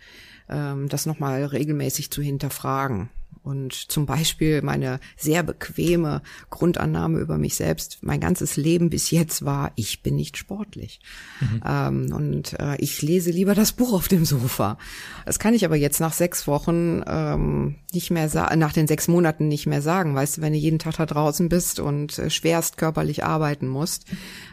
[0.49, 3.09] ähm, das nochmal regelmäßig zu hinterfragen.
[3.45, 9.45] Und zum Beispiel meine sehr bequeme Grundannahme über mich selbst, mein ganzes Leben bis jetzt
[9.45, 10.99] war, ich bin nicht sportlich.
[11.39, 11.61] Mhm.
[11.63, 14.79] Ähm, und äh, ich lese lieber das Buch auf dem Sofa.
[15.27, 19.07] Das kann ich aber jetzt nach sechs Wochen ähm, nicht mehr sagen, nach den sechs
[19.07, 20.15] Monaten nicht mehr sagen.
[20.15, 24.05] Weißt du, wenn du jeden Tag da draußen bist und äh, schwerst körperlich arbeiten musst,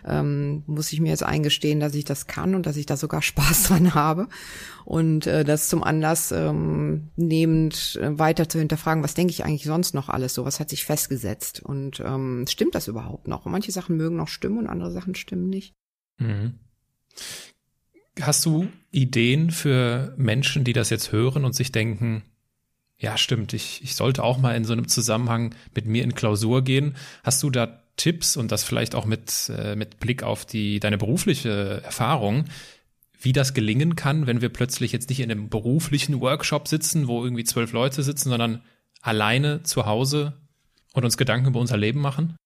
[0.06, 3.22] ähm, muss ich mir jetzt eingestehen, dass ich das kann und dass ich da sogar
[3.32, 4.28] Spaß dran habe
[4.84, 9.64] und äh, das zum Anlass ähm, nehmend äh, weiter zu hinterfragen, was denke ich eigentlich
[9.64, 13.46] sonst noch alles so, was hat sich festgesetzt und ähm, stimmt das überhaupt noch?
[13.46, 15.74] Und manche Sachen mögen noch stimmen und andere Sachen stimmen nicht.
[16.18, 16.58] Mhm.
[18.20, 22.22] Hast du Ideen für Menschen, die das jetzt hören und sich denken,
[22.98, 26.62] ja, stimmt, ich, ich sollte auch mal in so einem Zusammenhang mit mir in Klausur
[26.62, 26.94] gehen.
[27.24, 30.98] Hast du da Tipps und das vielleicht auch mit, äh, mit Blick auf die, deine
[30.98, 32.44] berufliche Erfahrung,
[33.20, 37.22] wie das gelingen kann, wenn wir plötzlich jetzt nicht in einem beruflichen Workshop sitzen, wo
[37.24, 38.62] irgendwie zwölf Leute sitzen, sondern
[39.02, 40.40] alleine zu Hause
[40.94, 42.36] und uns Gedanken über unser Leben machen?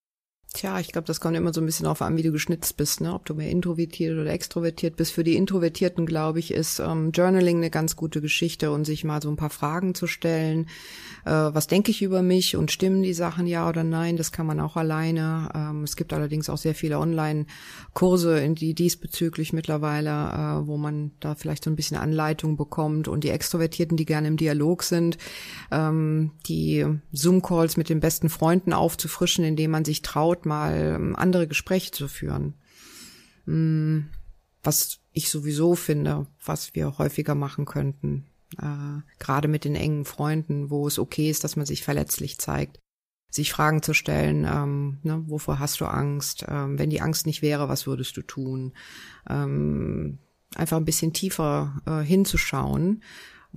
[0.53, 3.01] Tja, ich glaube, das kommt immer so ein bisschen darauf an, wie du geschnitzt bist,
[3.01, 3.13] ne?
[3.13, 5.11] Ob du mehr introvertiert oder extrovertiert bist.
[5.11, 9.21] Für die Introvertierten, glaube ich, ist ähm, Journaling eine ganz gute Geschichte und sich mal
[9.21, 10.67] so ein paar Fragen zu stellen.
[11.25, 14.15] Äh, was denke ich über mich und stimmen die Sachen ja oder nein?
[14.15, 15.49] Das kann man auch alleine.
[15.53, 21.11] Ähm, es gibt allerdings auch sehr viele Online-Kurse, in die diesbezüglich mittlerweile, äh, wo man
[21.19, 23.09] da vielleicht so ein bisschen Anleitung bekommt.
[23.09, 25.17] Und die Extrovertierten, die gerne im Dialog sind,
[25.71, 31.15] ähm, die Zoom-Calls mit den besten Freunden aufzufrischen, indem man sich traut, traut, mal ähm,
[31.15, 32.53] andere Gespräche zu führen.
[33.45, 34.09] Hm,
[34.63, 38.25] was ich sowieso finde, was wir häufiger machen könnten.
[38.57, 42.79] Äh, gerade mit den engen Freunden, wo es okay ist, dass man sich verletzlich zeigt.
[43.29, 46.45] Sich Fragen zu stellen, ähm, ne, wovor hast du Angst?
[46.47, 48.73] Ähm, wenn die Angst nicht wäre, was würdest du tun?
[49.29, 50.19] Ähm,
[50.55, 53.03] einfach ein bisschen tiefer äh, hinzuschauen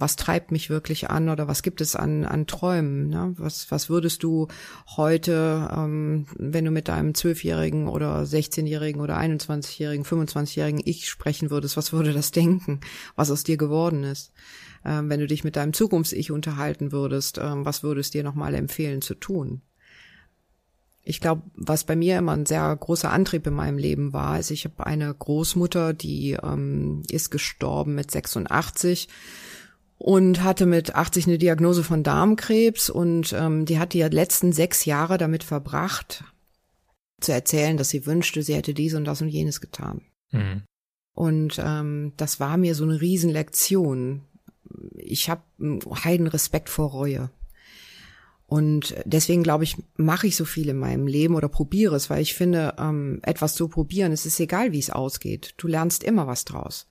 [0.01, 3.09] was treibt mich wirklich an oder was gibt es an, an Träumen?
[3.09, 3.35] Ne?
[3.37, 4.49] Was, was würdest du
[4.97, 11.77] heute, ähm, wenn du mit deinem zwölfjährigen oder 16-jährigen oder 21-jährigen, 25-jährigen Ich sprechen würdest,
[11.77, 12.81] was würde das denken,
[13.17, 14.33] was aus dir geworden ist?
[14.85, 19.03] Ähm, wenn du dich mit deinem Zukunfts-Ich unterhalten würdest, ähm, was würdest dir nochmal empfehlen
[19.03, 19.63] zu tun?
[21.03, 24.51] Ich glaube, was bei mir immer ein sehr großer Antrieb in meinem Leben war, ist,
[24.51, 29.09] ich habe eine Großmutter, die ähm, ist gestorben mit 86
[30.01, 34.87] und hatte mit 80 eine Diagnose von Darmkrebs und ähm, die hat die letzten sechs
[34.87, 36.25] Jahre damit verbracht,
[37.21, 40.01] zu erzählen, dass sie wünschte, sie hätte dies und das und jenes getan.
[40.33, 40.63] Mhm.
[41.13, 44.23] Und ähm, das war mir so eine Riesenlektion.
[44.95, 45.43] Ich habe
[46.03, 47.31] heiden Respekt vor Reue.
[48.47, 52.23] Und deswegen glaube ich, mache ich so viel in meinem Leben oder probiere es, weil
[52.23, 55.53] ich finde, ähm, etwas zu probieren, es ist egal, wie es ausgeht.
[55.59, 56.90] Du lernst immer was draus.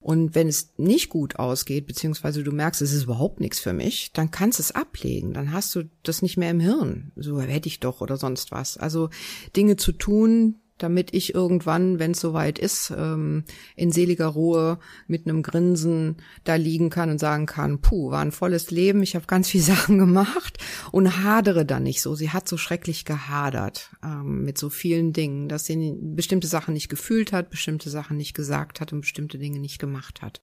[0.00, 4.12] Und wenn es nicht gut ausgeht, beziehungsweise du merkst, es ist überhaupt nichts für mich,
[4.12, 5.34] dann kannst du es ablegen.
[5.34, 7.12] Dann hast du das nicht mehr im Hirn.
[7.16, 8.78] So hätte ich doch oder sonst was.
[8.78, 9.10] Also
[9.54, 13.44] Dinge zu tun, damit ich irgendwann, wenn es soweit ist, ähm,
[13.76, 18.32] in seliger Ruhe mit einem Grinsen da liegen kann und sagen kann, puh, war ein
[18.32, 20.58] volles Leben, ich habe ganz viel Sachen gemacht
[20.92, 22.14] und hadere dann nicht so.
[22.14, 26.88] Sie hat so schrecklich gehadert ähm, mit so vielen Dingen, dass sie bestimmte Sachen nicht
[26.88, 30.40] gefühlt hat, bestimmte Sachen nicht gesagt hat und bestimmte Dinge nicht gemacht hat.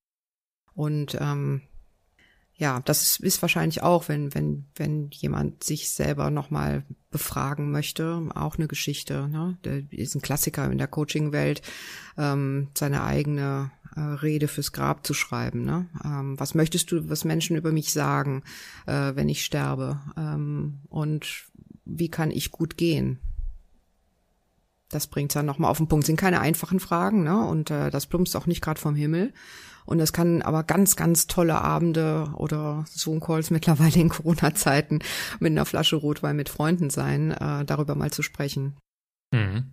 [0.74, 1.62] Und ähm,
[2.60, 8.30] ja, das ist, ist wahrscheinlich auch, wenn, wenn, wenn jemand sich selber nochmal befragen möchte,
[8.34, 9.28] auch eine Geschichte.
[9.28, 9.58] Ne?
[9.64, 11.62] Der ist ein Klassiker in der Coaching-Welt,
[12.18, 15.66] ähm, seine eigene äh, Rede fürs Grab zu schreiben.
[15.66, 15.86] Ne?
[16.04, 18.42] Ähm, was möchtest du, was Menschen über mich sagen,
[18.88, 20.02] äh, wenn ich sterbe?
[20.18, 21.46] Ähm, und
[21.86, 23.20] wie kann ich gut gehen?
[24.90, 26.08] Das bringt's dann nochmal auf den Punkt.
[26.08, 27.46] Sind keine einfachen Fragen, ne?
[27.46, 29.34] Und äh, das plumpst auch nicht gerade vom Himmel.
[29.88, 35.00] Und es kann aber ganz, ganz tolle Abende oder Zoom-Calls mittlerweile in Corona-Zeiten
[35.40, 38.76] mit einer Flasche Rotwein mit Freunden sein, äh, darüber mal zu sprechen.
[39.32, 39.72] Mhm.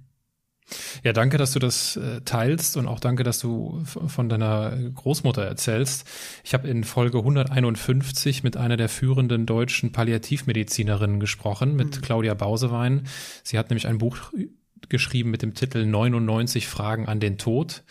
[1.02, 5.42] Ja, danke, dass du das äh, teilst und auch danke, dass du von deiner Großmutter
[5.42, 6.08] erzählst.
[6.42, 12.00] Ich habe in Folge 151 mit einer der führenden deutschen Palliativmedizinerinnen gesprochen, mit mhm.
[12.00, 13.06] Claudia Bausewein.
[13.42, 14.32] Sie hat nämlich ein Buch
[14.88, 17.82] geschrieben mit dem Titel 99 Fragen an den Tod.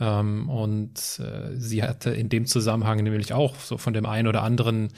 [0.00, 4.42] Ähm, und äh, sie hatte in dem Zusammenhang nämlich auch so von dem einen oder
[4.42, 4.88] anderen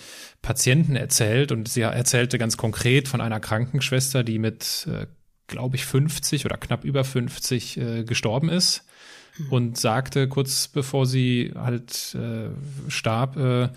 [0.42, 5.06] Patienten erzählt und sie erzählte ganz konkret von einer Krankenschwester, die mit, äh,
[5.46, 8.84] glaube ich, 50 oder knapp über 50 äh, gestorben ist
[9.38, 9.52] mhm.
[9.52, 12.48] und sagte kurz bevor sie halt äh,
[12.90, 13.68] starb, äh,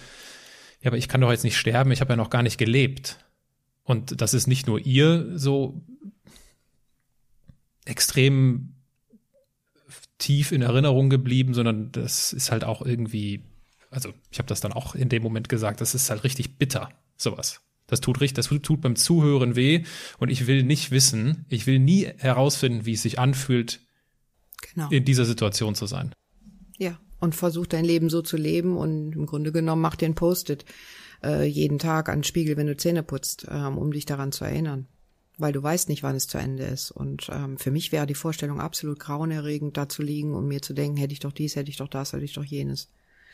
[0.81, 3.17] ja, aber ich kann doch jetzt nicht sterben, ich habe ja noch gar nicht gelebt.
[3.83, 5.81] Und das ist nicht nur ihr so
[7.89, 8.75] extrem
[10.17, 13.41] tief in Erinnerung geblieben, sondern das ist halt auch irgendwie,
[13.89, 16.89] also ich habe das dann auch in dem Moment gesagt, das ist halt richtig bitter,
[17.17, 17.61] sowas.
[17.87, 19.83] Das tut richtig, das tut beim Zuhören weh
[20.19, 23.79] und ich will nicht wissen, ich will nie herausfinden, wie es sich anfühlt,
[24.73, 24.89] genau.
[24.89, 26.13] in dieser Situation zu sein.
[26.77, 30.15] Ja, und versuch dein Leben so zu leben und im Grunde genommen mach dir ein
[30.15, 30.65] Post-it
[31.23, 34.43] äh, jeden Tag an den Spiegel, wenn du Zähne putzt, ähm, um dich daran zu
[34.43, 34.87] erinnern
[35.39, 36.91] weil du weißt nicht, wann es zu Ende ist.
[36.91, 40.73] Und ähm, für mich wäre die Vorstellung absolut grauenerregend, da zu liegen und mir zu
[40.73, 42.89] denken, hätte ich doch dies, hätte ich doch das, hätte ich doch jenes.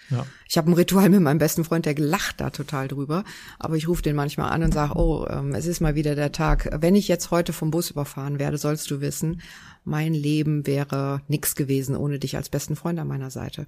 [0.10, 0.26] Ja.
[0.48, 3.24] Ich habe ein Ritual mit meinem besten Freund, der gelacht da total drüber.
[3.60, 6.32] Aber ich rufe den manchmal an und sage, oh, ähm, es ist mal wieder der
[6.32, 6.70] Tag.
[6.80, 9.42] Wenn ich jetzt heute vom Bus überfahren werde, sollst du wissen,
[9.84, 13.66] mein Leben wäre nix gewesen ohne dich als besten Freund an meiner Seite.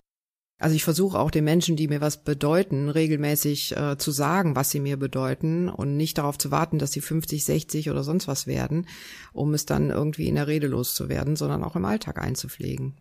[0.59, 4.71] Also ich versuche auch den Menschen, die mir was bedeuten, regelmäßig äh, zu sagen, was
[4.71, 8.47] sie mir bedeuten und nicht darauf zu warten, dass sie 50, 60 oder sonst was
[8.47, 8.87] werden,
[9.33, 12.97] um es dann irgendwie in der Rede loszuwerden, sondern auch im Alltag einzupflegen.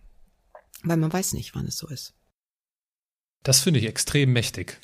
[0.83, 2.15] Weil man weiß nicht, wann es so ist.
[3.43, 4.79] Das finde ich extrem mächtig.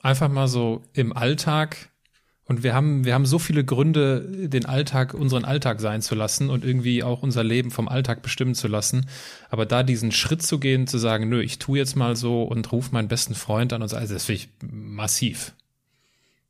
[0.00, 1.90] Einfach mal so im Alltag
[2.48, 6.48] und wir haben, wir haben so viele Gründe, den Alltag, unseren Alltag sein zu lassen
[6.48, 9.06] und irgendwie auch unser Leben vom Alltag bestimmen zu lassen.
[9.50, 12.70] Aber da diesen Schritt zu gehen, zu sagen, nö, ich tu jetzt mal so und
[12.70, 15.54] ruf meinen besten Freund an und so, also das finde ich massiv.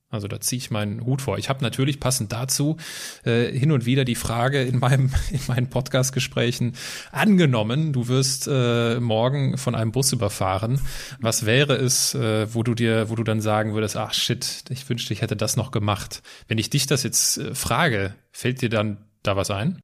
[0.08, 1.36] Also da ziehe ich meinen Hut vor.
[1.36, 2.76] Ich habe natürlich passend dazu
[3.24, 6.74] äh, hin und wieder die Frage in meinem in meinen Podcast-Gesprächen
[7.10, 10.80] angenommen, du wirst äh, morgen von einem Bus überfahren.
[11.18, 14.88] Was wäre es, äh, wo du dir, wo du dann sagen würdest, ach shit, ich
[14.88, 16.22] wünschte, ich hätte das noch gemacht.
[16.46, 19.80] Wenn ich dich das jetzt äh, frage, fällt dir dann da was ein?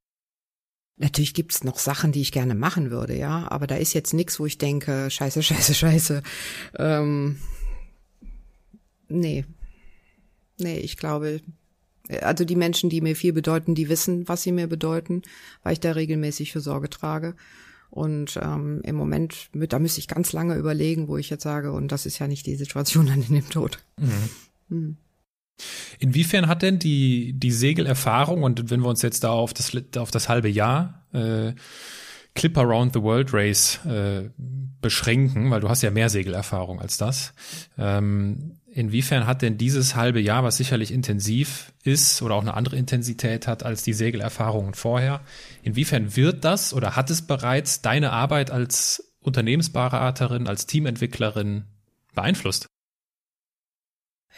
[0.99, 4.39] Natürlich gibt's noch Sachen, die ich gerne machen würde, ja, aber da ist jetzt nichts,
[4.39, 6.23] wo ich denke, scheiße, scheiße, scheiße.
[6.79, 7.39] Ähm,
[9.09, 9.45] nee,
[10.63, 11.41] Nee, ich glaube,
[12.21, 15.23] also die Menschen, die mir viel bedeuten, die wissen, was sie mir bedeuten,
[15.63, 17.35] weil ich da regelmäßig für Sorge trage.
[17.91, 21.93] Und ähm, im Moment, da müsste ich ganz lange überlegen, wo ich jetzt sage, und
[21.93, 23.79] das ist ja nicht die Situation dann in dem Tod.
[23.99, 24.29] Mhm.
[24.69, 24.97] Mhm.
[25.99, 30.11] Inwiefern hat denn die, die Segelerfahrung, und wenn wir uns jetzt da auf das, auf
[30.11, 31.53] das halbe Jahr äh,
[32.35, 34.31] Clip Around the World Race äh,
[34.81, 37.35] beschränken, weil du hast ja mehr Segelerfahrung als das.
[37.77, 42.77] Ähm, Inwiefern hat denn dieses halbe Jahr, was sicherlich intensiv ist oder auch eine andere
[42.77, 45.21] Intensität hat als die Segelerfahrungen vorher,
[45.63, 51.65] inwiefern wird das oder hat es bereits deine Arbeit als Unternehmensberaterin, als Teamentwicklerin
[52.15, 52.67] beeinflusst?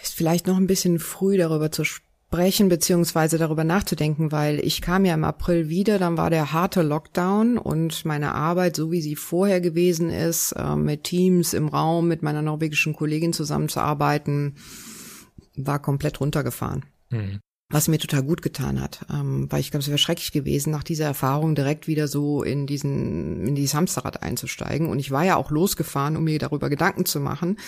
[0.03, 4.81] Ist vielleicht noch ein bisschen früh darüber zu sprechen sprechen beziehungsweise darüber nachzudenken, weil ich
[4.81, 9.01] kam ja im April wieder, dann war der harte Lockdown und meine Arbeit, so wie
[9.01, 14.57] sie vorher gewesen ist, äh, mit Teams im Raum, mit meiner norwegischen Kollegin zusammenzuarbeiten,
[15.57, 16.85] war komplett runtergefahren.
[17.11, 17.39] Mhm.
[17.71, 20.83] Was mir total gut getan hat, ähm, weil ich glaube, es wäre schrecklich gewesen, nach
[20.83, 24.89] dieser Erfahrung direkt wieder so in diesen, in dieses Hamsterrad einzusteigen.
[24.89, 27.59] Und ich war ja auch losgefahren, um mir darüber Gedanken zu machen,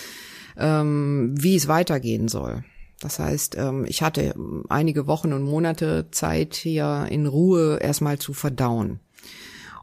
[0.57, 2.65] ähm, wie es weitergehen soll.
[2.99, 4.33] Das heißt, ähm, ich hatte
[4.69, 8.99] einige Wochen und Monate Zeit, hier in Ruhe erstmal zu verdauen.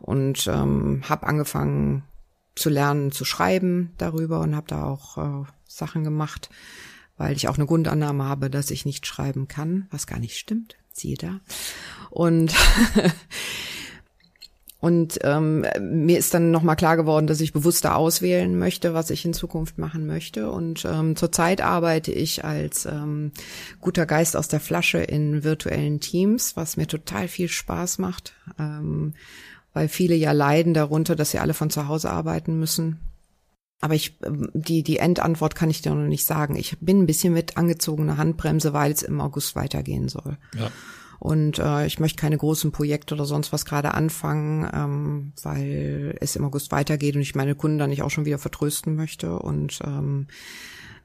[0.00, 2.02] Und ähm, habe angefangen
[2.54, 6.50] zu lernen, zu schreiben darüber und habe da auch äh, Sachen gemacht,
[7.16, 10.76] weil ich auch eine Grundannahme habe, dass ich nicht schreiben kann, was gar nicht stimmt.
[10.92, 11.40] Siehe da.
[12.10, 12.54] Und
[14.84, 19.24] Und ähm, mir ist dann nochmal klar geworden, dass ich bewusster auswählen möchte, was ich
[19.24, 20.50] in Zukunft machen möchte.
[20.50, 23.32] Und ähm, zurzeit arbeite ich als ähm,
[23.80, 29.14] guter Geist aus der Flasche in virtuellen Teams, was mir total viel Spaß macht, ähm,
[29.72, 32.98] weil viele ja leiden darunter, dass sie alle von zu Hause arbeiten müssen.
[33.80, 36.56] Aber ich, ähm, die, die Endantwort kann ich dir noch nicht sagen.
[36.56, 40.36] Ich bin ein bisschen mit angezogener Handbremse, weil es im August weitergehen soll.
[40.54, 40.70] Ja.
[41.18, 46.36] Und äh, ich möchte keine großen Projekte oder sonst was gerade anfangen, ähm, weil es
[46.36, 49.38] im August weitergeht und ich meine Kunden dann nicht auch schon wieder vertrösten möchte.
[49.38, 50.26] Und ähm,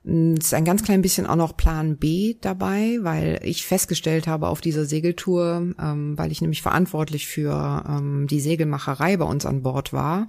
[0.04, 4.62] ist ein ganz klein bisschen auch noch Plan B dabei, weil ich festgestellt habe auf
[4.62, 9.92] dieser Segeltour, ähm, weil ich nämlich verantwortlich für ähm, die Segelmacherei bei uns an Bord
[9.92, 10.28] war,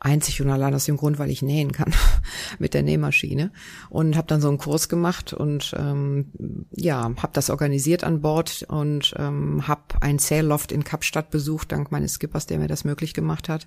[0.00, 1.92] einzig und allein aus dem Grund, weil ich nähen kann
[2.58, 3.50] mit der Nähmaschine
[3.90, 8.64] und habe dann so einen Kurs gemacht und ähm, ja, habe das organisiert an Bord
[8.68, 13.14] und ähm, habe ein Sailloft in Kapstadt besucht, dank meines Skippers, der mir das möglich
[13.14, 13.66] gemacht hat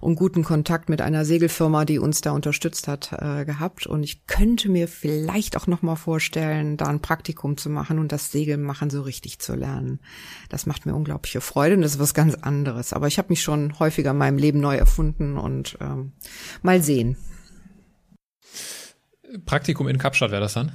[0.00, 4.26] und guten Kontakt mit einer Segelfirma, die uns da unterstützt hat, äh, gehabt und ich
[4.26, 8.90] könnte mir vielleicht auch noch mal vorstellen, da ein Praktikum zu machen und das Segelmachen
[8.90, 10.00] so richtig zu lernen.
[10.48, 12.92] Das macht mir unglaubliche Freude und das ist was ganz anderes.
[12.92, 16.12] Aber ich habe mich schon häufiger in meinem Leben neu erfunden und ähm,
[16.62, 17.16] mal sehen.
[19.46, 20.72] Praktikum in Kapstadt wäre das dann?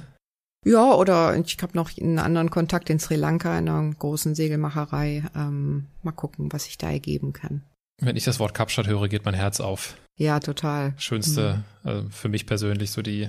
[0.64, 5.24] Ja, oder ich habe noch einen anderen Kontakt in Sri Lanka in einer großen Segelmacherei.
[5.34, 7.62] Ähm, mal gucken, was sich da ergeben kann.
[8.00, 9.96] Wenn ich das Wort Kapstadt höre, geht mein Herz auf.
[10.18, 10.94] Ja, total.
[10.98, 11.88] Schönste, mhm.
[11.88, 13.28] also für mich persönlich so die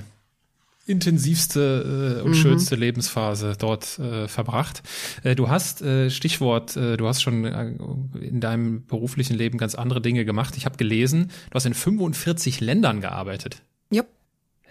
[0.85, 2.35] intensivste äh, und mhm.
[2.35, 4.81] schönste Lebensphase dort äh, verbracht.
[5.23, 7.73] Äh, du hast, äh, Stichwort, äh, du hast schon äh,
[8.19, 10.55] in deinem beruflichen Leben ganz andere Dinge gemacht.
[10.57, 13.61] Ich habe gelesen, du hast in 45 Ländern gearbeitet.
[13.93, 14.07] Yep.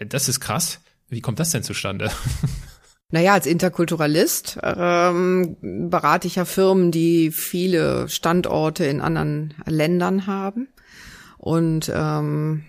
[0.07, 0.81] Das ist krass.
[1.07, 2.11] Wie kommt das denn zustande?
[3.11, 10.67] Naja, als Interkulturalist ähm, berate ich ja Firmen, die viele Standorte in anderen Ländern haben.
[11.39, 12.65] Und ähm,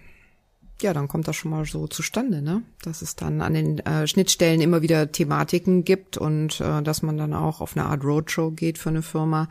[0.83, 2.63] ja, dann kommt das schon mal so zustande, ne?
[2.83, 7.17] Dass es dann an den äh, Schnittstellen immer wieder Thematiken gibt und äh, dass man
[7.17, 9.49] dann auch auf eine Art Roadshow geht für eine Firma.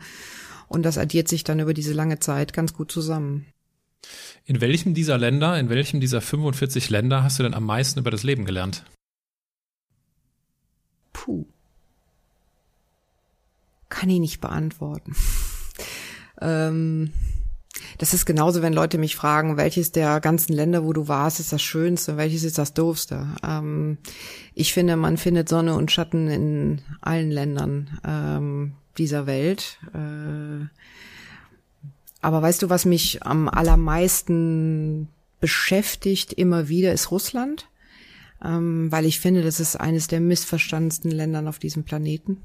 [0.68, 3.46] Und das addiert sich dann über diese lange Zeit ganz gut zusammen.
[4.44, 8.10] In welchem dieser Länder, in welchem dieser 45 Länder hast du denn am meisten über
[8.10, 8.84] das Leben gelernt?
[11.12, 11.46] Puh.
[13.88, 15.14] Kann ich nicht beantworten.
[16.40, 17.12] ähm
[17.98, 21.52] das ist genauso, wenn Leute mich fragen, welches der ganzen Länder, wo du warst, ist
[21.52, 23.26] das Schönste, welches ist das Doofste.
[23.42, 23.98] Ähm,
[24.54, 29.78] ich finde, man findet Sonne und Schatten in allen Ländern ähm, dieser Welt.
[29.94, 30.66] Äh,
[32.22, 35.08] aber weißt du, was mich am allermeisten
[35.40, 37.68] beschäftigt immer wieder, ist Russland.
[38.42, 42.38] Ähm, weil ich finde, das ist eines der missverstandensten Ländern auf diesem Planeten.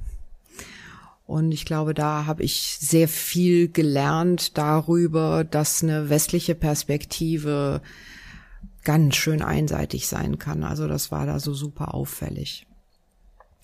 [1.25, 7.81] Und ich glaube, da habe ich sehr viel gelernt darüber, dass eine westliche Perspektive
[8.83, 10.63] ganz schön einseitig sein kann.
[10.63, 12.67] Also das war da so super auffällig.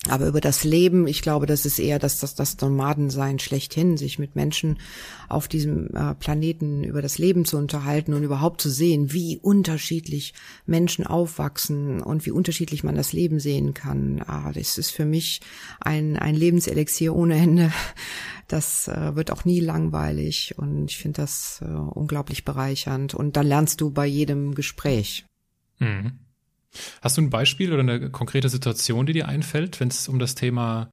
[0.08, 4.18] Aber über das Leben, ich glaube, das ist eher das, das, das Nomadensein schlechthin, sich
[4.18, 4.80] mit Menschen
[5.28, 10.34] auf diesem äh, Planeten über das Leben zu unterhalten und überhaupt zu sehen, wie unterschiedlich
[10.66, 14.20] Menschen aufwachsen und wie unterschiedlich man das Leben sehen kann.
[14.26, 15.40] Ah, das ist für mich
[15.80, 17.72] ein, ein Lebenselixier ohne Ende.
[18.48, 23.14] Das äh, wird auch nie langweilig und ich finde das äh, unglaublich bereichernd.
[23.14, 25.24] Und dann lernst du bei jedem Gespräch.
[25.78, 26.18] Mhm.
[27.00, 30.34] Hast du ein Beispiel oder eine konkrete Situation, die dir einfällt, wenn es um das
[30.34, 30.90] Thema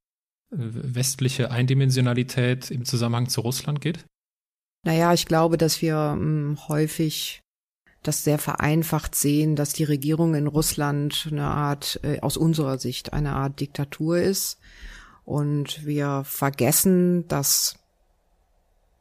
[0.52, 4.06] äh, westliche Eindimensionalität im Zusammenhang zu Russland geht?
[4.86, 7.42] Naja, ich glaube, dass wir hm, häufig
[8.04, 13.14] das sehr vereinfacht sehen, dass die Regierung in Russland eine Art, äh, aus unserer Sicht,
[13.14, 14.60] eine Art Diktatur ist.
[15.26, 17.79] Und wir vergessen, dass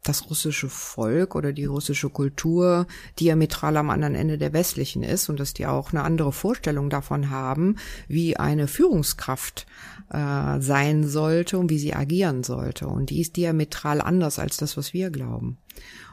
[0.02, 2.86] das russische Volk oder die russische Kultur
[3.18, 7.30] diametral am anderen Ende der westlichen ist und dass die auch eine andere Vorstellung davon
[7.30, 7.76] haben,
[8.06, 9.66] wie eine Führungskraft
[10.10, 12.86] äh, sein sollte und wie sie agieren sollte.
[12.86, 15.58] Und die ist diametral anders als das, was wir glauben.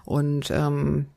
[0.03, 1.07] Und ähm,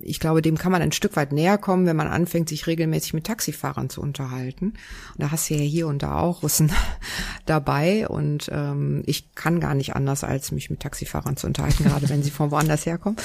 [0.00, 3.14] ich glaube, dem kann man ein Stück weit näher kommen, wenn man anfängt, sich regelmäßig
[3.14, 4.70] mit Taxifahrern zu unterhalten.
[4.70, 6.72] Und da hast du ja hier und da auch Russen
[7.46, 8.08] dabei.
[8.08, 12.22] Und ähm, ich kann gar nicht anders, als mich mit Taxifahrern zu unterhalten, gerade wenn
[12.22, 13.16] sie von woanders herkommen.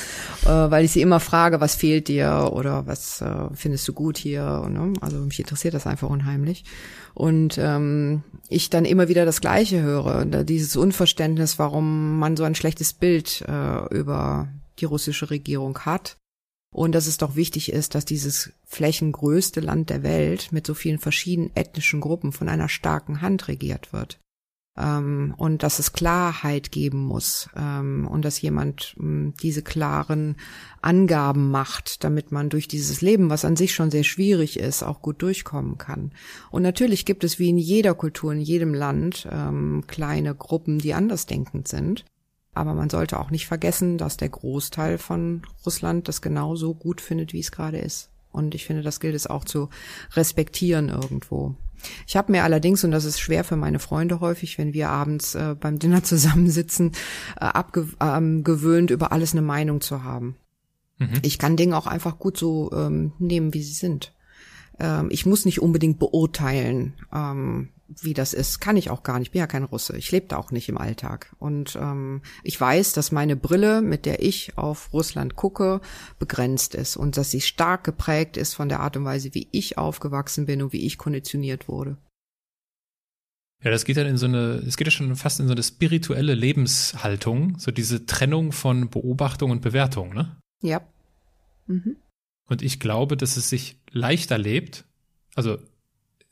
[0.44, 4.18] Äh, weil ich sie immer frage, was fehlt dir oder was äh, findest du gut
[4.18, 4.68] hier?
[4.70, 4.94] Ne?
[5.02, 6.64] Also mich interessiert das einfach unheimlich.
[7.16, 12.56] Und ähm, ich dann immer wieder das Gleiche höre, dieses Unverständnis, warum man so ein
[12.56, 16.18] schlechtes Bild äh, über die russische Regierung hat
[16.76, 21.00] und dass es doch wichtig ist, dass dieses flächengrößte Land der Welt mit so vielen
[21.00, 24.20] verschiedenen ethnischen Gruppen von einer starken Hand regiert wird.
[24.78, 30.36] ähm, und dass es Klarheit geben muss ähm, und dass jemand ähm, diese klaren
[30.82, 35.02] Angaben macht, damit man durch dieses Leben, was an sich schon sehr schwierig ist, auch
[35.02, 36.12] gut durchkommen kann.
[36.52, 40.94] Und natürlich gibt es wie in jeder Kultur, in jedem Land ähm, kleine Gruppen, die
[40.94, 42.04] andersdenkend sind.
[42.56, 47.34] Aber man sollte auch nicht vergessen, dass der Großteil von Russland das genauso gut findet,
[47.34, 48.10] wie es gerade ist.
[48.32, 49.70] Und ich finde, das gilt es auch zu
[50.14, 51.56] respektieren irgendwo.
[52.08, 55.36] Ich habe mir allerdings, und das ist schwer für meine Freunde häufig, wenn wir abends
[55.36, 56.92] äh, beim Dinner zusammensitzen,
[57.36, 60.38] äh, abgewöhnt, ähm, über alles eine Meinung zu haben.
[60.98, 61.20] Mhm.
[61.22, 64.14] Ich kann Dinge auch einfach gut so ähm, nehmen, wie sie sind.
[64.80, 69.28] Ähm, ich muss nicht unbedingt beurteilen, ähm, wie das ist, kann ich auch gar nicht.
[69.28, 69.96] Ich bin ja kein Russe.
[69.98, 71.36] Ich lebe da auch nicht im Alltag.
[71.38, 75.82] Und ähm, ich weiß, dass meine Brille, mit der ich auf Russland gucke,
[76.18, 79.78] begrenzt ist und dass sie stark geprägt ist von der Art und Weise, wie ich
[79.78, 81.98] aufgewachsen bin und wie ich konditioniert wurde.
[83.64, 85.64] Ja, das geht dann in so eine, es geht ja schon fast in so eine
[85.64, 90.38] spirituelle Lebenshaltung, so diese Trennung von Beobachtung und Bewertung, ne?
[90.62, 90.82] Ja.
[91.68, 91.98] Mhm.
[92.48, 94.86] Und ich glaube, dass es sich leichter lebt,
[95.36, 95.58] also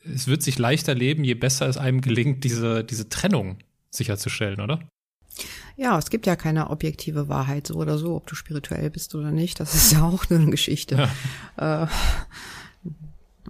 [0.04, 3.58] es wird sich leichter leben, je besser es einem gelingt, diese, diese Trennung
[3.89, 4.80] sicherzustellen, oder?
[5.76, 9.32] Ja, es gibt ja keine objektive Wahrheit, so oder so, ob du spirituell bist oder
[9.32, 9.60] nicht.
[9.60, 11.10] Das ist ja auch nur eine Geschichte.
[11.58, 11.84] Ja.
[11.84, 11.88] Äh,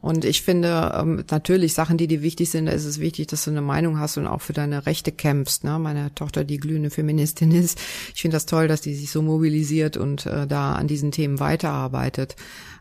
[0.01, 3.45] und ich finde, ähm, natürlich Sachen, die dir wichtig sind, da ist es wichtig, dass
[3.45, 5.63] du eine Meinung hast und auch für deine Rechte kämpfst.
[5.63, 5.79] Ne?
[5.79, 7.79] Meine Tochter, die glühende Feministin ist,
[8.13, 11.39] ich finde das toll, dass die sich so mobilisiert und äh, da an diesen Themen
[11.39, 12.35] weiterarbeitet.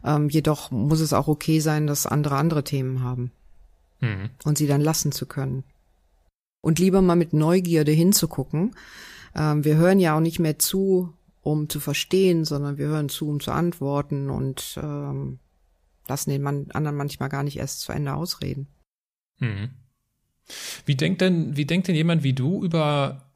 [0.05, 3.33] Ähm, jedoch muss es auch okay sein, dass andere andere Themen haben
[4.03, 4.28] mhm.
[4.44, 5.64] und sie dann lassen zu können.
[6.61, 8.76] Und lieber mal mit Neugierde hinzugucken.
[9.34, 13.28] Ähm, wir hören ja auch nicht mehr zu, um zu verstehen, sondern wir hören zu,
[13.28, 15.38] um zu antworten und ähm,
[16.07, 18.68] lassen den Mann, anderen manchmal gar nicht erst zu Ende ausreden.
[19.38, 19.70] Mhm.
[20.84, 23.32] Wie denkt denn, wie denkt denn jemand wie du über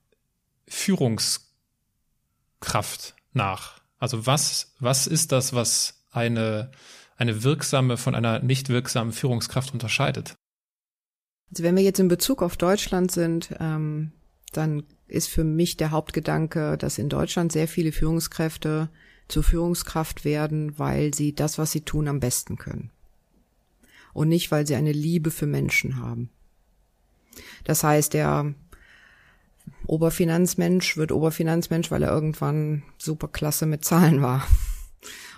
[0.69, 3.81] Führungskraft nach?
[3.99, 6.71] Also was, was ist das, was eine,
[7.17, 10.37] eine wirksame von einer nicht wirksamen Führungskraft unterscheidet?
[11.51, 14.13] Also wenn wir jetzt in Bezug auf Deutschland sind, ähm,
[14.53, 18.89] dann ist für mich der Hauptgedanke, dass in Deutschland sehr viele Führungskräfte
[19.29, 22.91] zur Führungskraft werden, weil sie das, was sie tun, am besten können.
[24.13, 26.31] Und nicht, weil sie eine Liebe für Menschen haben.
[27.65, 28.55] Das heißt, der
[29.87, 34.47] Oberfinanzmensch wird Oberfinanzmensch, weil er irgendwann super klasse mit Zahlen war.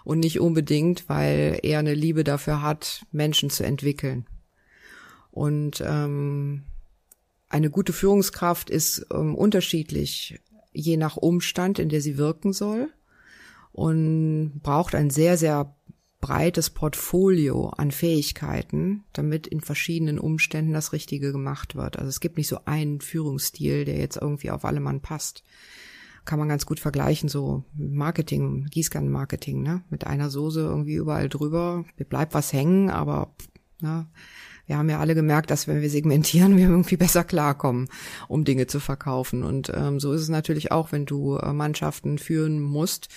[0.05, 4.27] Und nicht unbedingt, weil er eine Liebe dafür hat, Menschen zu entwickeln.
[5.39, 6.65] Und ähm,
[7.49, 10.41] eine gute Führungskraft ist ähm, unterschiedlich,
[10.73, 12.89] je nach Umstand, in der sie wirken soll
[13.71, 15.77] und braucht ein sehr, sehr
[16.21, 22.01] breites Portfolio an Fähigkeiten, damit in verschiedenen Umständen das Richtige gemacht wird.
[22.01, 25.45] Also es gibt nicht so einen Führungsstil, der jetzt irgendwie auf alle Mann passt.
[26.25, 29.85] Kann man ganz gut vergleichen, so Marketing, Gießkannenmarketing, ne?
[29.89, 31.85] Mit einer Soße irgendwie überall drüber.
[32.09, 33.37] Bleibt was hängen, aber
[33.81, 34.09] ne?
[34.69, 37.89] Wir haben ja alle gemerkt, dass wenn wir segmentieren, wir irgendwie besser klarkommen,
[38.29, 39.43] um Dinge zu verkaufen.
[39.43, 43.09] Und ähm, so ist es natürlich auch, wenn du äh, Mannschaften führen musst,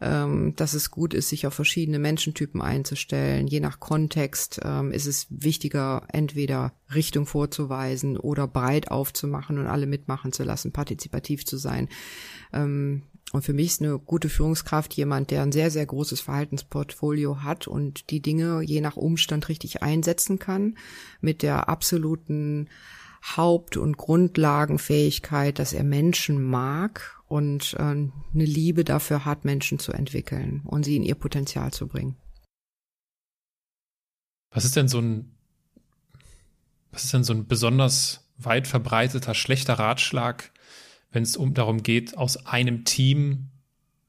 [0.00, 3.48] ähm, dass es gut ist, sich auf verschiedene Menschentypen einzustellen.
[3.48, 9.86] Je nach Kontext ähm, ist es wichtiger, entweder Richtung vorzuweisen oder breit aufzumachen und alle
[9.86, 11.88] mitmachen zu lassen, partizipativ zu sein.
[12.52, 13.02] Ähm,
[13.32, 17.68] und für mich ist eine gute Führungskraft jemand, der ein sehr, sehr großes Verhaltensportfolio hat
[17.68, 20.78] und die Dinge je nach Umstand richtig einsetzen kann,
[21.20, 22.68] mit der absoluten
[23.36, 29.92] Haupt- und Grundlagenfähigkeit, dass er Menschen mag und äh, eine Liebe dafür hat, Menschen zu
[29.92, 32.16] entwickeln und sie in ihr Potenzial zu bringen.
[34.50, 35.36] Was ist denn so ein,
[36.90, 40.52] was ist denn so ein besonders weit verbreiteter schlechter Ratschlag,
[41.10, 43.48] wenn es um darum geht, aus einem Team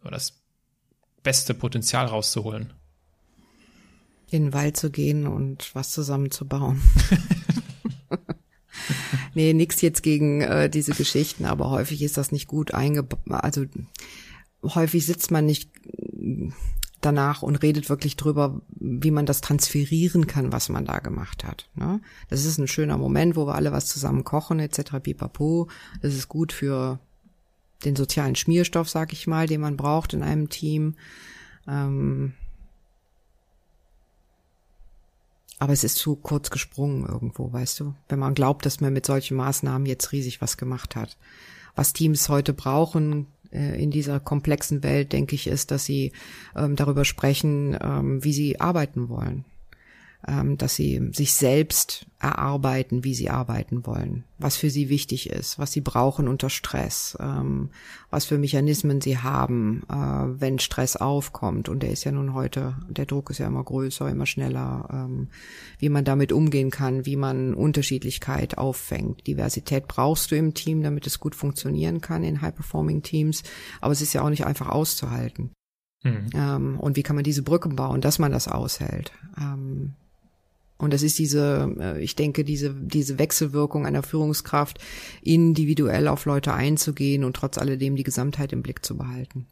[0.04, 0.42] das
[1.24, 2.74] beste Potenzial rauszuholen.
[4.32, 6.82] In den Wald zu gehen und was zusammenzubauen.
[9.34, 13.20] nee, nix jetzt gegen äh, diese Geschichten, aber häufig ist das nicht gut eingebaut.
[13.28, 13.66] Also
[14.64, 15.72] häufig sitzt man nicht
[17.02, 21.70] danach und redet wirklich drüber, wie man das transferieren kann, was man da gemacht hat.
[21.76, 22.02] Ne?
[22.30, 25.00] Das ist ein schöner Moment, wo wir alle was zusammen kochen etc.
[25.02, 25.70] Pipapo.
[26.02, 27.00] Das ist gut für
[27.86, 30.96] den sozialen Schmierstoff, sag ich mal, den man braucht in einem Team.
[31.68, 32.34] Ähm
[35.60, 39.06] aber es ist zu kurz gesprungen irgendwo, weißt du, wenn man glaubt, dass man mit
[39.06, 41.18] solchen Maßnahmen jetzt riesig was gemacht hat.
[41.76, 46.12] Was Teams heute brauchen, in dieser komplexen Welt, denke ich, ist, dass sie
[46.56, 49.46] ähm, darüber sprechen, ähm, wie sie arbeiten wollen.
[50.28, 55.58] Ähm, dass sie sich selbst erarbeiten, wie sie arbeiten wollen, was für sie wichtig ist,
[55.58, 57.70] was sie brauchen unter Stress, ähm,
[58.10, 61.70] was für Mechanismen sie haben, äh, wenn Stress aufkommt.
[61.70, 65.30] Und der ist ja nun heute, der Druck ist ja immer größer, immer schneller, ähm,
[65.78, 69.26] wie man damit umgehen kann, wie man Unterschiedlichkeit auffängt.
[69.26, 73.44] Diversität brauchst du im Team, damit es gut funktionieren kann in High-Performing-Teams,
[73.80, 75.52] aber es ist ja auch nicht einfach auszuhalten.
[76.04, 76.78] Mhm.
[76.80, 79.12] Und wie kann man diese Brücke bauen, dass man das aushält?
[80.80, 84.80] Und das ist diese, äh, ich denke, diese, diese Wechselwirkung einer Führungskraft,
[85.22, 89.46] individuell auf Leute einzugehen und trotz alledem die Gesamtheit im Blick zu behalten.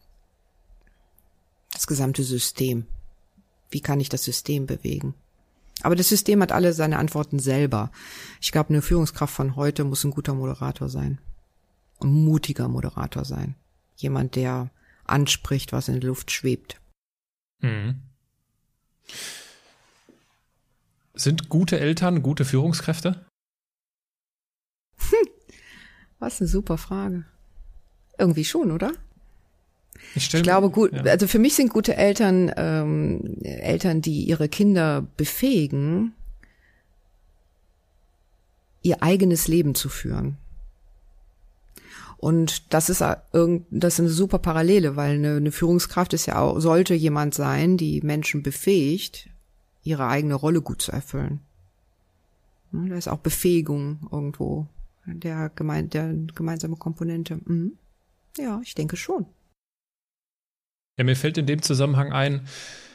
[1.73, 2.88] Das gesamte System.
[3.69, 5.13] Wie kann ich das System bewegen?
[5.84, 7.91] Aber das System hat alle seine Antworten selber.
[8.41, 11.19] Ich glaube, eine Führungskraft von heute muss ein guter Moderator sein.
[11.99, 13.55] Ein mutiger Moderator sein.
[13.97, 14.71] Jemand, der
[15.03, 16.80] anspricht, was in der Luft schwebt.
[17.59, 18.01] Mhm.
[21.18, 23.26] Sind gute Eltern gute Führungskräfte?
[24.97, 25.28] Hm,
[26.20, 27.26] was eine super Frage.
[28.18, 28.91] Irgendwie schon, oder?
[30.15, 31.01] Ich, ich glaube gut, ja.
[31.03, 36.13] also für mich sind gute Eltern ähm, Eltern, die ihre Kinder befähigen,
[38.84, 40.38] ihr eigenes Leben zu führen.
[42.18, 46.59] Und das ist das ist eine super Parallele, weil eine, eine Führungskraft ist ja auch,
[46.59, 49.30] sollte jemand sein, die Menschen befähigt,
[49.88, 51.39] ihre eigene Rolle gut zu erfüllen.
[52.71, 54.67] Da ist auch Befähigung irgendwo
[55.05, 57.39] der, gemein, der gemeinsame Komponente.
[57.45, 57.77] Mhm.
[58.38, 59.25] Ja, ich denke schon.
[60.97, 62.47] Ja, mir fällt in dem Zusammenhang ein,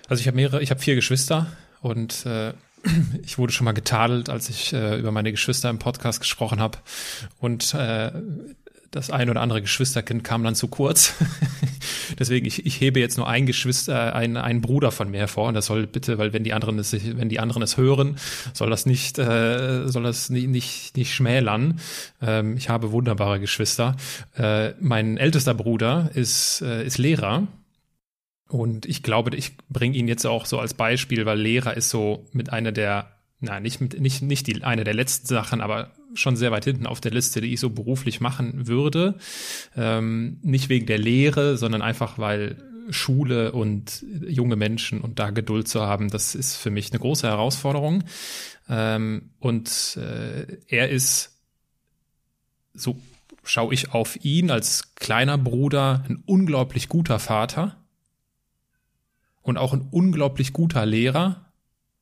[0.09, 2.53] also ich habe mehrere, ich habe vier Geschwister und äh,
[3.23, 6.79] ich wurde schon mal getadelt, als ich äh, über meine Geschwister im Podcast gesprochen habe.
[7.39, 8.13] Und äh,
[8.93, 11.15] das ein oder andere Geschwisterkind kam dann zu kurz.
[12.19, 15.49] Deswegen, ich, ich hebe jetzt nur ein Geschwister, äh, ein, einen Bruder von mir hervor.
[15.49, 18.17] Und das soll bitte, weil wenn die anderen es, wenn die anderen es hören,
[18.53, 21.81] soll das nicht, äh, soll das nicht, nicht, nicht schmälern.
[22.21, 23.97] Ähm, ich habe wunderbare Geschwister.
[24.37, 27.49] Äh, mein ältester Bruder ist, äh, ist Lehrer.
[28.49, 32.27] Und ich glaube, ich bringe ihn jetzt auch so als Beispiel, weil Lehrer ist so
[32.33, 33.09] mit einer der
[33.45, 36.87] Nein, nicht, mit, nicht, nicht die, eine der letzten Sachen, aber schon sehr weit hinten
[36.87, 39.17] auf der Liste, die ich so beruflich machen würde.
[39.77, 42.57] Ähm, nicht wegen der Lehre, sondern einfach, weil
[42.91, 47.27] Schule und junge Menschen und da Geduld zu haben, das ist für mich eine große
[47.27, 48.05] Herausforderung.
[48.69, 51.39] Ähm, und äh, er ist,
[52.75, 53.01] so
[53.45, 57.77] schaue ich auf ihn als kleiner Bruder, ein unglaublich guter Vater
[59.43, 61.53] und auch ein unglaublich guter Lehrer,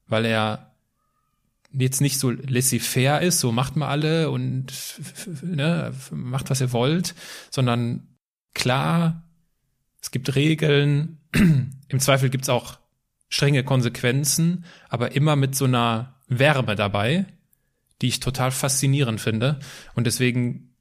[0.06, 0.69] weil er
[1.72, 4.72] jetzt nicht so laissez-faire ist, so macht mal alle und
[5.42, 7.14] ne, macht, was ihr wollt,
[7.50, 8.08] sondern
[8.54, 9.22] klar,
[10.02, 11.18] es gibt Regeln,
[11.88, 12.78] im Zweifel gibt's auch
[13.28, 17.26] strenge Konsequenzen, aber immer mit so einer Wärme dabei,
[18.02, 19.60] die ich total faszinierend finde.
[19.94, 20.74] Und deswegen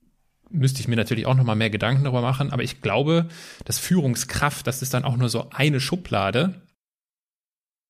[0.50, 3.28] müsste ich mir natürlich auch nochmal mehr Gedanken darüber machen, aber ich glaube,
[3.66, 6.62] dass Führungskraft, das ist dann auch nur so eine Schublade,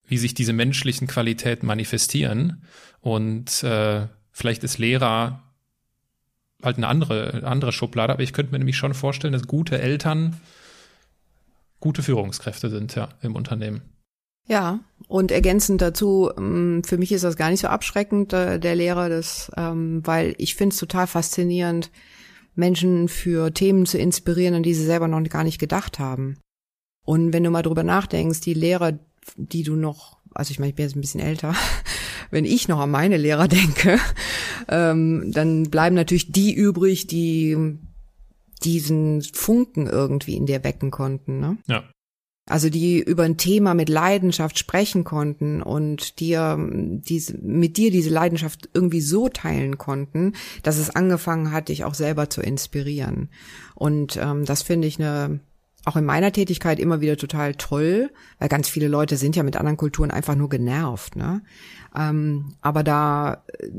[0.10, 2.64] wie sich diese menschlichen Qualitäten manifestieren.
[3.00, 5.44] Und äh, vielleicht ist Lehrer
[6.62, 10.36] halt eine andere, andere Schublade, aber ich könnte mir nämlich schon vorstellen, dass gute Eltern
[11.80, 13.82] gute Führungskräfte sind, ja, im Unternehmen.
[14.48, 18.76] Ja, und ergänzend dazu, ähm, für mich ist das gar nicht so abschreckend, äh, der
[18.76, 21.92] Lehrer, das, ähm, weil ich finde es total faszinierend,
[22.56, 26.38] Menschen für Themen zu inspirieren, an die sie selber noch gar nicht gedacht haben.
[27.06, 29.00] Und wenn du mal drüber nachdenkst, die Lehrer,
[29.36, 31.56] die du noch, also ich meine, ich bin jetzt ein bisschen älter,
[32.32, 34.00] wenn ich noch an meine Lehrer denke,
[34.68, 37.78] ähm, dann bleiben natürlich die übrig, die
[38.64, 41.40] diesen Funken irgendwie in dir wecken konnten.
[41.40, 41.58] Ne?
[41.68, 41.84] Ja.
[42.50, 48.10] Also die über ein Thema mit Leidenschaft sprechen konnten und dir diese, mit dir diese
[48.10, 53.30] Leidenschaft irgendwie so teilen konnten, dass es angefangen hat, dich auch selber zu inspirieren.
[53.76, 55.40] Und ähm, das finde ich eine
[55.86, 59.56] auch in meiner Tätigkeit immer wieder total toll, weil ganz viele Leute sind ja mit
[59.56, 61.42] anderen Kulturen einfach nur genervt, ne?
[61.96, 63.70] Ähm, aber da äh,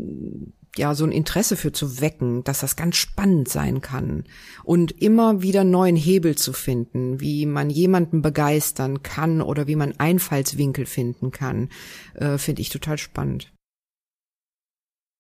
[0.77, 4.25] ja so ein Interesse für zu wecken, dass das ganz spannend sein kann
[4.65, 9.99] und immer wieder neuen Hebel zu finden, wie man jemanden begeistern kann oder wie man
[9.99, 11.71] Einfallswinkel finden kann,
[12.15, 13.53] äh, finde ich total spannend.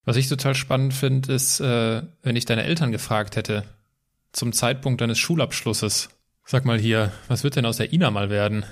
[0.04, 3.64] Was ich total spannend finde, ist, äh, wenn ich deine Eltern gefragt hätte,
[4.32, 6.08] zum Zeitpunkt deines Schulabschlusses,
[6.50, 8.64] Sag mal hier, was wird denn aus der Ina mal werden?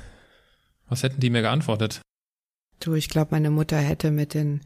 [0.89, 2.01] Was hätten die mir geantwortet?
[2.81, 4.63] Du, ich glaube, meine Mutter hätte mit den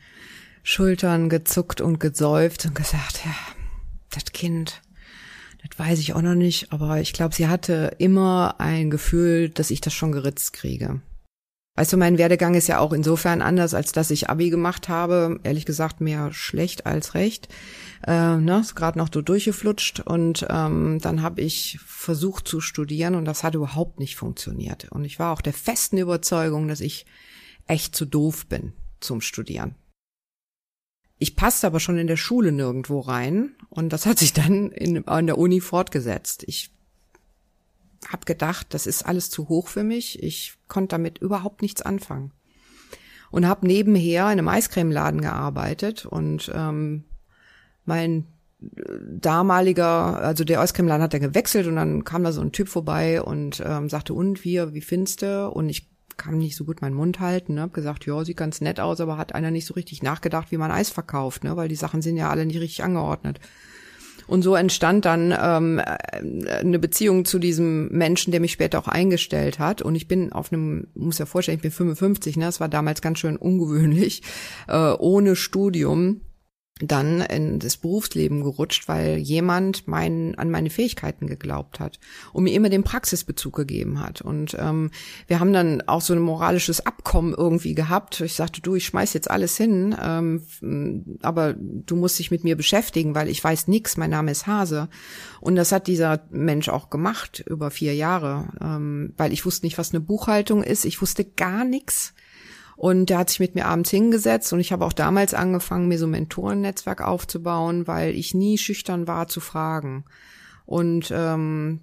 [0.63, 3.35] Schultern gezuckt und gesäuft und gesagt, ja,
[4.13, 4.81] das Kind,
[5.63, 9.71] das weiß ich auch noch nicht, aber ich glaube, sie hatte immer ein Gefühl, dass
[9.71, 11.03] ich das schon geritzt kriege.
[11.75, 15.41] Weißt du, mein Werdegang ist ja auch insofern anders, als dass ich Abi gemacht habe.
[15.43, 17.49] Ehrlich gesagt mehr schlecht als recht.
[18.07, 23.15] Äh, ne, ist gerade noch so durchgeflutscht und ähm, dann habe ich versucht zu studieren
[23.15, 24.91] und das hat überhaupt nicht funktioniert.
[24.91, 27.07] Und ich war auch der festen Überzeugung, dass ich
[27.67, 29.75] echt zu doof bin zum Studieren.
[31.19, 35.07] Ich passte aber schon in der Schule nirgendwo rein und das hat sich dann in,
[35.07, 36.45] an der Uni fortgesetzt.
[36.47, 36.71] Ich
[38.09, 40.23] habe gedacht, das ist alles zu hoch für mich.
[40.23, 42.33] Ich konnte damit überhaupt nichts anfangen.
[43.31, 47.05] Und habe nebenher in einem Eiscremeladen gearbeitet und ähm,
[47.85, 48.27] mein
[48.61, 53.23] damaliger, also der Eiscremeladen hat er gewechselt und dann kam da so ein Typ vorbei
[53.23, 55.51] und ähm, sagte, und wie, wie findest du?
[55.51, 57.63] Und ich kann nicht so gut meinen Mund halten, ne?
[57.63, 60.59] hab gesagt, ja, sieht ganz nett aus, aber hat einer nicht so richtig nachgedacht, wie
[60.59, 61.57] man Eis verkauft, ne?
[61.57, 63.41] weil die Sachen sind ja alle nicht richtig angeordnet.
[64.33, 69.59] Und so entstand dann ähm, eine Beziehung zu diesem Menschen, der mich später auch eingestellt
[69.59, 69.83] hat.
[69.83, 72.47] Und ich bin auf einem, muss ja vorstellen, ich bin 55, ne?
[72.47, 74.23] Das war damals ganz schön ungewöhnlich,
[74.69, 76.23] äh, ohne Studium
[76.81, 82.01] dann in das Berufsleben gerutscht, weil jemand mein, an meine Fähigkeiten geglaubt hat
[82.33, 84.21] und mir immer den Praxisbezug gegeben hat.
[84.21, 84.91] Und ähm,
[85.27, 88.21] wir haben dann auch so ein moralisches Abkommen irgendwie gehabt.
[88.21, 92.57] Ich sagte, du, ich schmeiß jetzt alles hin, ähm, aber du musst dich mit mir
[92.57, 94.89] beschäftigen, weil ich weiß nix, mein Name ist Hase.
[95.41, 99.79] Und das hat dieser Mensch auch gemacht über vier Jahre, ähm, weil ich wusste nicht,
[99.79, 100.85] was eine Buchhaltung ist.
[100.85, 102.15] Ich wusste gar nichts.
[102.83, 106.01] Und der hat sich mit mir abends hingesetzt und ich habe auch damals angefangen, mir
[106.01, 110.05] so ein Mentorennetzwerk aufzubauen, weil ich nie schüchtern war zu fragen.
[110.67, 111.83] Und ähm,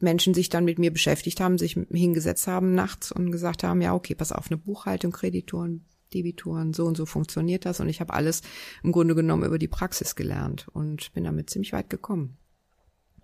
[0.00, 3.94] Menschen sich dann mit mir beschäftigt haben, sich hingesetzt haben nachts und gesagt haben, ja,
[3.94, 7.78] okay, pass auf, eine Buchhaltung, Kreditoren, Debitoren, so und so funktioniert das.
[7.78, 8.42] Und ich habe alles
[8.82, 12.38] im Grunde genommen über die Praxis gelernt und bin damit ziemlich weit gekommen.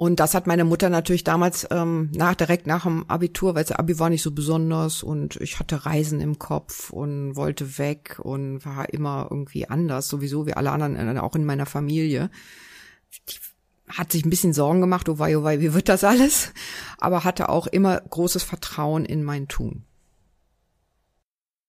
[0.00, 3.76] Und das hat meine Mutter natürlich damals ähm, nach direkt nach dem Abitur, weil das
[3.76, 8.64] Abi war nicht so besonders und ich hatte Reisen im Kopf und wollte weg und
[8.64, 12.30] war immer irgendwie anders, sowieso wie alle anderen, äh, auch in meiner Familie.
[13.28, 13.34] Die
[13.90, 16.54] hat sich ein bisschen Sorgen gemacht, oh wei, oh wei, wie wird das alles?
[16.96, 19.84] Aber hatte auch immer großes Vertrauen in mein Tun.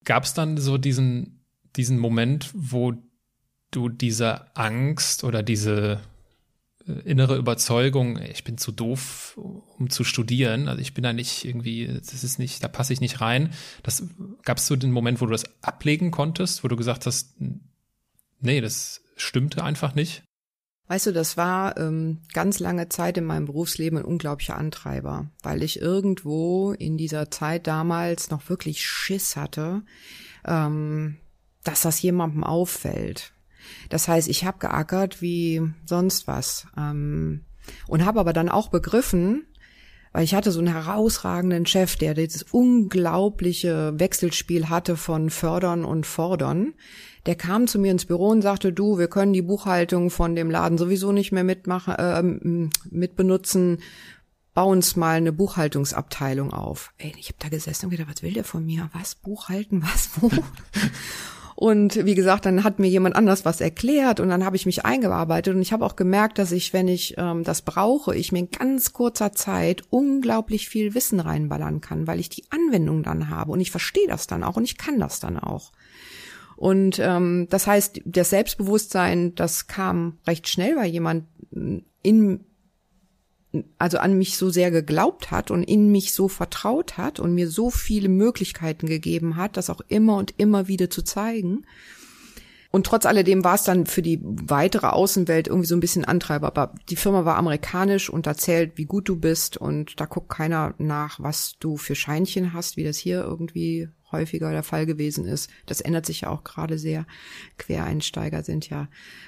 [0.06, 1.44] Gab es dann so diesen,
[1.76, 2.94] diesen Moment, wo
[3.72, 6.00] du diese Angst oder diese
[7.06, 9.38] innere Überzeugung, ich bin zu doof,
[9.78, 10.68] um zu studieren.
[10.68, 13.52] Also ich bin da nicht irgendwie, das ist nicht, da passe ich nicht rein.
[13.84, 14.04] Das
[14.44, 17.36] gab es so den Moment, wo du das ablegen konntest, wo du gesagt hast,
[18.40, 20.24] nee, das stimmte einfach nicht.
[20.88, 25.64] Weißt du, das war ähm, ganz lange Zeit in meinem Berufsleben ein unglaublicher Antreiber, weil
[25.64, 29.84] ich irgendwo in dieser Zeit damals noch wirklich Schiss hatte,
[30.46, 31.16] ähm,
[31.64, 33.32] dass das jemandem auffällt.
[33.90, 37.42] Das heißt, ich habe geackert wie sonst was ähm,
[37.88, 39.46] und habe aber dann auch begriffen,
[40.14, 46.06] weil ich hatte so einen herausragenden Chef, der dieses unglaubliche Wechselspiel hatte von fördern und
[46.06, 46.74] fordern.
[47.26, 50.50] Der kam zu mir ins Büro und sagte, du, wir können die Buchhaltung von dem
[50.52, 53.80] Laden sowieso nicht mehr mitmachen, äh, mitbenutzen.
[54.54, 56.92] Bau uns mal eine Buchhaltungsabteilung auf.
[56.98, 58.90] Ey, ich habe da gesessen und gedacht, was will der von mir?
[58.92, 59.82] Was Buchhalten?
[59.84, 60.30] Was wo?
[61.62, 64.84] Und wie gesagt, dann hat mir jemand anders was erklärt und dann habe ich mich
[64.84, 68.40] eingearbeitet und ich habe auch gemerkt, dass ich, wenn ich ähm, das brauche, ich mir
[68.40, 73.52] in ganz kurzer Zeit unglaublich viel Wissen reinballern kann, weil ich die Anwendung dann habe
[73.52, 75.72] und ich verstehe das dann auch und ich kann das dann auch.
[76.56, 81.26] Und ähm, das heißt, das Selbstbewusstsein, das kam recht schnell, weil jemand
[82.02, 82.44] in
[83.78, 87.50] also an mich so sehr geglaubt hat und in mich so vertraut hat und mir
[87.50, 91.66] so viele Möglichkeiten gegeben hat, das auch immer und immer wieder zu zeigen.
[92.72, 96.48] Und trotz alledem war es dann für die weitere Außenwelt irgendwie so ein bisschen Antreiber.
[96.48, 100.30] Aber die Firma war amerikanisch und da zählt, wie gut du bist und da guckt
[100.30, 105.26] keiner nach, was du für Scheinchen hast, wie das hier irgendwie häufiger der Fall gewesen
[105.26, 105.50] ist.
[105.66, 107.06] Das ändert sich ja auch gerade sehr.
[107.58, 108.88] Quereinsteiger sind ja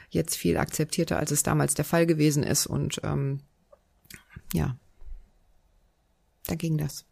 [0.10, 3.42] jetzt viel akzeptierter, als es damals der Fall gewesen ist und ähm,
[4.54, 4.78] ja,
[6.48, 7.06] da ging das.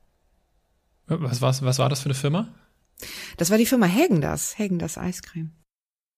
[1.08, 2.48] Was, was, was war das für eine Firma?
[3.38, 5.52] Das war die Firma Hägendas, Hägendas Eiscreme.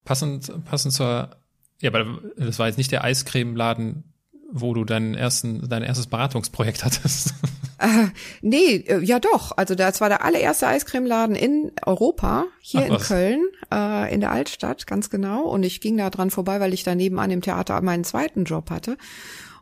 [0.03, 1.35] Passend, passend zur,
[1.81, 4.03] ja, aber das war jetzt nicht der Eiscremeladen,
[4.51, 7.33] wo du deinen ersten, dein erstes Beratungsprojekt hattest.
[7.79, 8.09] Äh,
[8.41, 9.57] nee, äh, ja doch.
[9.57, 13.07] Also das war der allererste Eiscremeladen in Europa, hier Ach, in was?
[13.07, 13.41] Köln,
[13.73, 15.41] äh, in der Altstadt, ganz genau.
[15.41, 18.69] Und ich ging da dran vorbei, weil ich daneben an dem Theater meinen zweiten Job
[18.69, 18.95] hatte.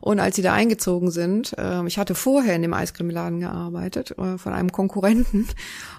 [0.02, 4.36] Und als sie da eingezogen sind, äh, ich hatte vorher in dem Eiscremeladen gearbeitet, äh,
[4.36, 5.46] von einem Konkurrenten.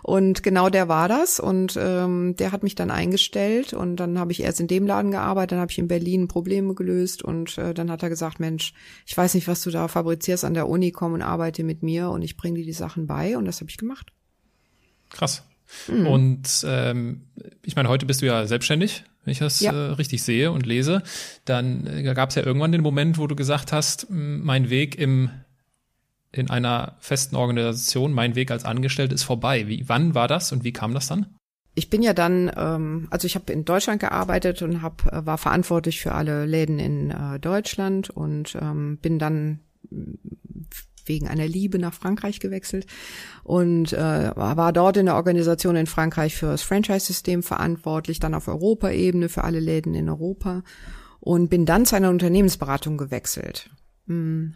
[0.02, 1.40] Und genau der war das.
[1.40, 3.72] Und ähm, der hat mich dann eingestellt.
[3.72, 6.76] Und dann habe ich erst in dem Laden gearbeitet, dann habe ich in Berlin Probleme
[6.76, 7.24] gelöst.
[7.24, 8.74] Und äh, dann hat er gesagt, Mensch,
[9.06, 12.10] ich weiß nicht, was du da fabrizierst an der Uni, komm und arbeite mit mir
[12.10, 13.38] und ich bringe dir die Sachen bei.
[13.38, 14.12] Und das habe ich gemacht.
[15.12, 15.44] Krass.
[15.88, 16.08] Mhm.
[16.08, 17.22] Und ähm,
[17.64, 19.72] ich meine, heute bist du ja selbstständig, wenn ich das ja.
[19.72, 21.04] äh, richtig sehe und lese.
[21.46, 25.30] Dann äh, gab es ja irgendwann den Moment, wo du gesagt hast, mein Weg im
[26.36, 29.68] in einer festen Organisation, mein Weg als Angestellte ist vorbei.
[29.68, 31.28] Wie, wann war das und wie kam das dann?
[31.76, 35.38] Ich bin ja dann, ähm, also ich habe in Deutschland gearbeitet und hab, äh, war
[35.38, 39.60] verantwortlich für alle Läden in äh, Deutschland und ähm, bin dann
[41.06, 42.86] wegen einer Liebe nach Frankreich gewechselt
[43.44, 48.48] und äh, war dort in der Organisation in Frankreich für das Franchise-System verantwortlich, dann auf
[48.48, 50.64] Europaebene für alle Läden in Europa
[51.20, 53.70] und bin dann zu einer Unternehmensberatung gewechselt.
[54.08, 54.56] Hm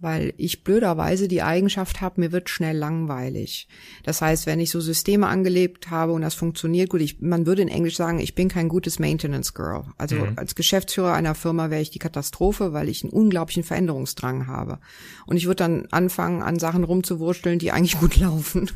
[0.00, 3.68] weil ich blöderweise die Eigenschaft habe, mir wird schnell langweilig.
[4.02, 7.62] Das heißt, wenn ich so Systeme angelegt habe und das funktioniert gut, ich, man würde
[7.62, 9.84] in Englisch sagen, ich bin kein gutes Maintenance Girl.
[9.98, 10.32] Also mhm.
[10.36, 14.78] als Geschäftsführer einer Firma wäre ich die Katastrophe, weil ich einen unglaublichen Veränderungsdrang habe.
[15.26, 18.70] Und ich würde dann anfangen, an Sachen rumzuwursteln, die eigentlich gut laufen.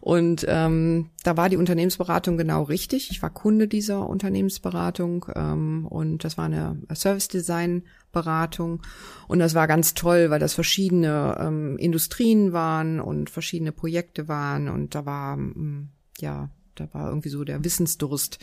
[0.00, 3.10] Und ähm, da war die Unternehmensberatung genau richtig.
[3.10, 7.82] Ich war Kunde dieser Unternehmensberatung ähm, und das war eine Service Design
[8.12, 8.82] Beratung
[9.26, 14.68] und das war ganz toll, weil das verschiedene ähm, Industrien waren und verschiedene Projekte waren
[14.68, 18.38] und da war ähm, ja da war irgendwie so der Wissensdurst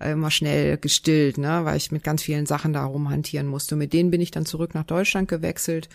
[0.00, 3.76] äh, immer schnell gestillt, ne, weil ich mit ganz vielen Sachen da rumhantieren musste.
[3.76, 5.88] Mit denen bin ich dann zurück nach Deutschland gewechselt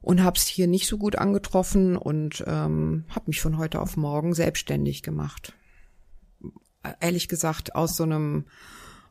[0.00, 3.96] und habe es hier nicht so gut angetroffen und ähm, habe mich von heute auf
[3.96, 5.52] morgen selbstständig gemacht.
[7.00, 8.46] Ehrlich gesagt, aus so einem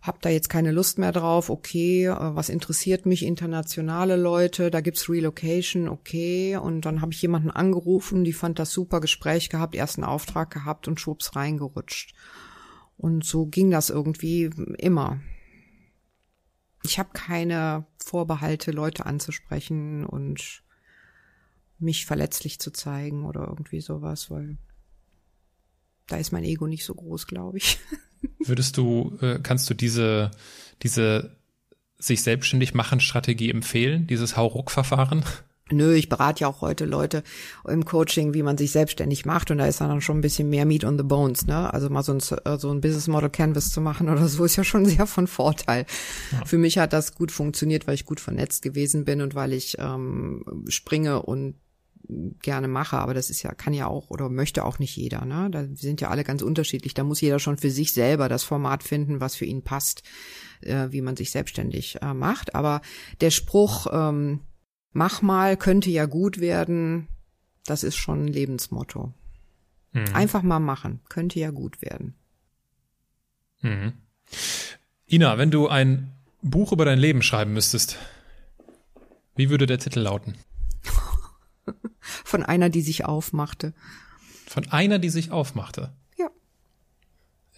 [0.01, 4.81] hab da jetzt keine Lust mehr drauf, okay, äh, was interessiert mich, internationale Leute, da
[4.81, 6.55] gibt's Relocation, okay.
[6.55, 10.87] Und dann habe ich jemanden angerufen, die fand das super Gespräch gehabt, ersten Auftrag gehabt
[10.87, 12.13] und schwupps reingerutscht.
[12.97, 15.19] Und so ging das irgendwie immer.
[16.83, 20.63] Ich habe keine Vorbehalte, Leute anzusprechen und
[21.77, 24.57] mich verletzlich zu zeigen oder irgendwie sowas, weil
[26.07, 27.79] da ist mein Ego nicht so groß, glaube ich.
[28.39, 30.31] Würdest du, äh, kannst du diese,
[30.83, 31.35] diese
[31.97, 35.23] sich selbstständig machen Strategie empfehlen, dieses Hauruck-Verfahren?
[35.71, 37.23] Nö, ich berate ja auch heute Leute
[37.67, 40.65] im Coaching, wie man sich selbstständig macht und da ist dann schon ein bisschen mehr
[40.65, 41.71] Meat on the Bones, ne?
[41.71, 44.55] Also mal so ein, äh, so ein Business Model Canvas zu machen oder so ist
[44.55, 45.85] ja schon sehr von Vorteil.
[46.31, 46.45] Ja.
[46.45, 49.77] Für mich hat das gut funktioniert, weil ich gut vernetzt gewesen bin und weil ich
[49.79, 51.55] ähm, springe und
[52.41, 55.49] gerne mache, aber das ist ja, kann ja auch oder möchte auch nicht jeder, ne?
[55.51, 56.93] Da sind ja alle ganz unterschiedlich.
[56.93, 60.03] Da muss jeder schon für sich selber das Format finden, was für ihn passt,
[60.61, 62.55] äh, wie man sich selbstständig äh, macht.
[62.55, 62.81] Aber
[63.21, 64.41] der Spruch, ähm,
[64.91, 67.07] mach mal, könnte ja gut werden,
[67.65, 69.13] das ist schon ein Lebensmotto.
[69.91, 70.05] Mhm.
[70.13, 72.15] Einfach mal machen, könnte ja gut werden.
[73.61, 73.93] Mhm.
[75.07, 77.97] Ina, wenn du ein Buch über dein Leben schreiben müsstest,
[79.35, 80.35] wie würde der Titel lauten?
[81.99, 83.73] Von einer, die sich aufmachte.
[84.47, 85.93] Von einer, die sich aufmachte?
[86.17, 86.29] Ja.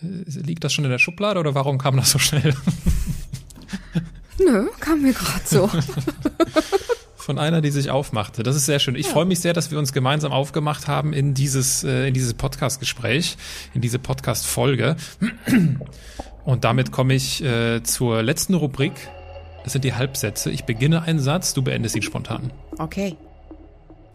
[0.02, 2.56] Äh, liegt das schon in der Schublade oder warum kam das so schnell?
[4.40, 5.70] Nö, kam mir gerade so.
[7.16, 8.42] Von einer, die sich aufmachte.
[8.42, 8.96] Das ist sehr schön.
[8.96, 9.12] Ich ja.
[9.14, 13.38] freue mich sehr, dass wir uns gemeinsam aufgemacht haben in dieses, äh, in dieses Podcast-Gespräch,
[13.76, 14.96] in diese Podcast-Folge.
[16.44, 18.94] Und damit komme ich äh, zur letzten Rubrik.
[19.64, 20.50] Das sind die Halbsätze.
[20.50, 22.52] Ich beginne einen Satz, du beendest ihn spontan.
[22.80, 23.16] Okay.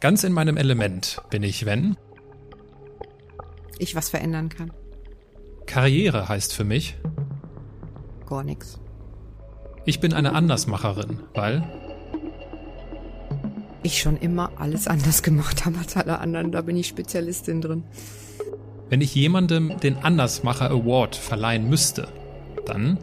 [0.01, 1.97] Ganz in meinem Element bin ich, wenn
[3.79, 4.73] ich was verändern kann.
[5.67, 6.97] Karriere heißt für mich
[8.27, 8.79] gar nichts.
[9.85, 11.65] Ich bin eine Andersmacherin, weil
[13.83, 16.53] ich schon immer alles anders gemacht habe als alle anderen.
[16.53, 17.85] Da bin ich Spezialistin drin.
[18.89, 22.09] Wenn ich jemandem den Andersmacher Award verleihen müsste,
[22.67, 22.99] dann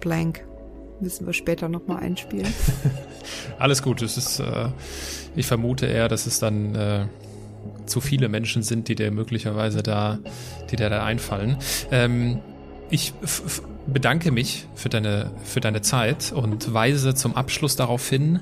[0.00, 0.44] blank
[1.02, 2.52] müssen wir später nochmal einspielen.
[3.58, 4.02] Alles gut.
[4.02, 4.68] Es ist, äh,
[5.36, 7.06] ich vermute eher, dass es dann äh,
[7.86, 10.18] zu viele Menschen sind, die dir möglicherweise da,
[10.70, 11.56] die dir da einfallen.
[11.90, 12.40] Ähm,
[12.90, 13.14] ich
[13.86, 18.40] bedanke mich für deine, für deine Zeit und weise zum Abschluss darauf hin,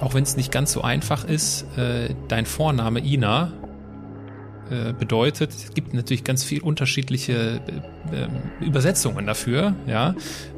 [0.00, 3.52] auch wenn es nicht ganz so einfach ist, äh, dein Vorname Ina
[4.70, 5.50] äh, bedeutet.
[5.50, 7.60] Es gibt natürlich ganz viel unterschiedliche
[8.12, 9.74] äh, äh, Übersetzungen dafür.
[9.86, 10.14] Ja,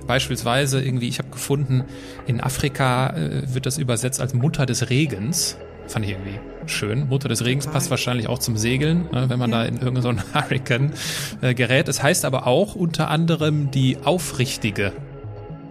[0.06, 1.84] beispielsweise irgendwie, ich habe gefunden,
[2.26, 5.56] in Afrika äh, wird das übersetzt als Mutter des Regens.
[5.86, 7.08] Fand ich irgendwie schön.
[7.08, 10.34] Mutter des Regens passt wahrscheinlich auch zum Segeln, ne, wenn man da in irgendeinen so
[10.34, 10.92] Hurricane
[11.40, 11.88] äh, gerät.
[11.88, 14.92] Es heißt aber auch unter anderem die Aufrichtige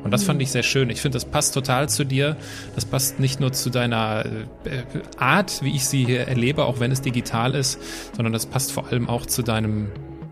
[0.03, 0.89] und das fand ich sehr schön.
[0.89, 2.37] Ich finde, das passt total zu dir.
[2.75, 4.83] Das passt nicht nur zu deiner äh,
[5.17, 7.79] Art, wie ich sie hier erlebe, auch wenn es digital ist,
[8.15, 9.91] sondern das passt vor allem auch zu deinem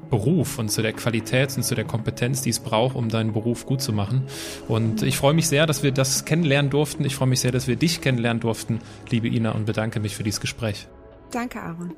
[0.10, 3.66] Beruf und zu der Qualität und zu der Kompetenz, die es braucht, um deinen Beruf
[3.66, 4.24] gut zu machen.
[4.68, 7.04] Und ich freue mich sehr, dass wir das kennenlernen durften.
[7.06, 10.24] Ich freue mich sehr, dass wir dich kennenlernen durften, liebe Ina, und bedanke mich für
[10.24, 10.88] dieses Gespräch.
[11.32, 11.94] Danke, Aaron.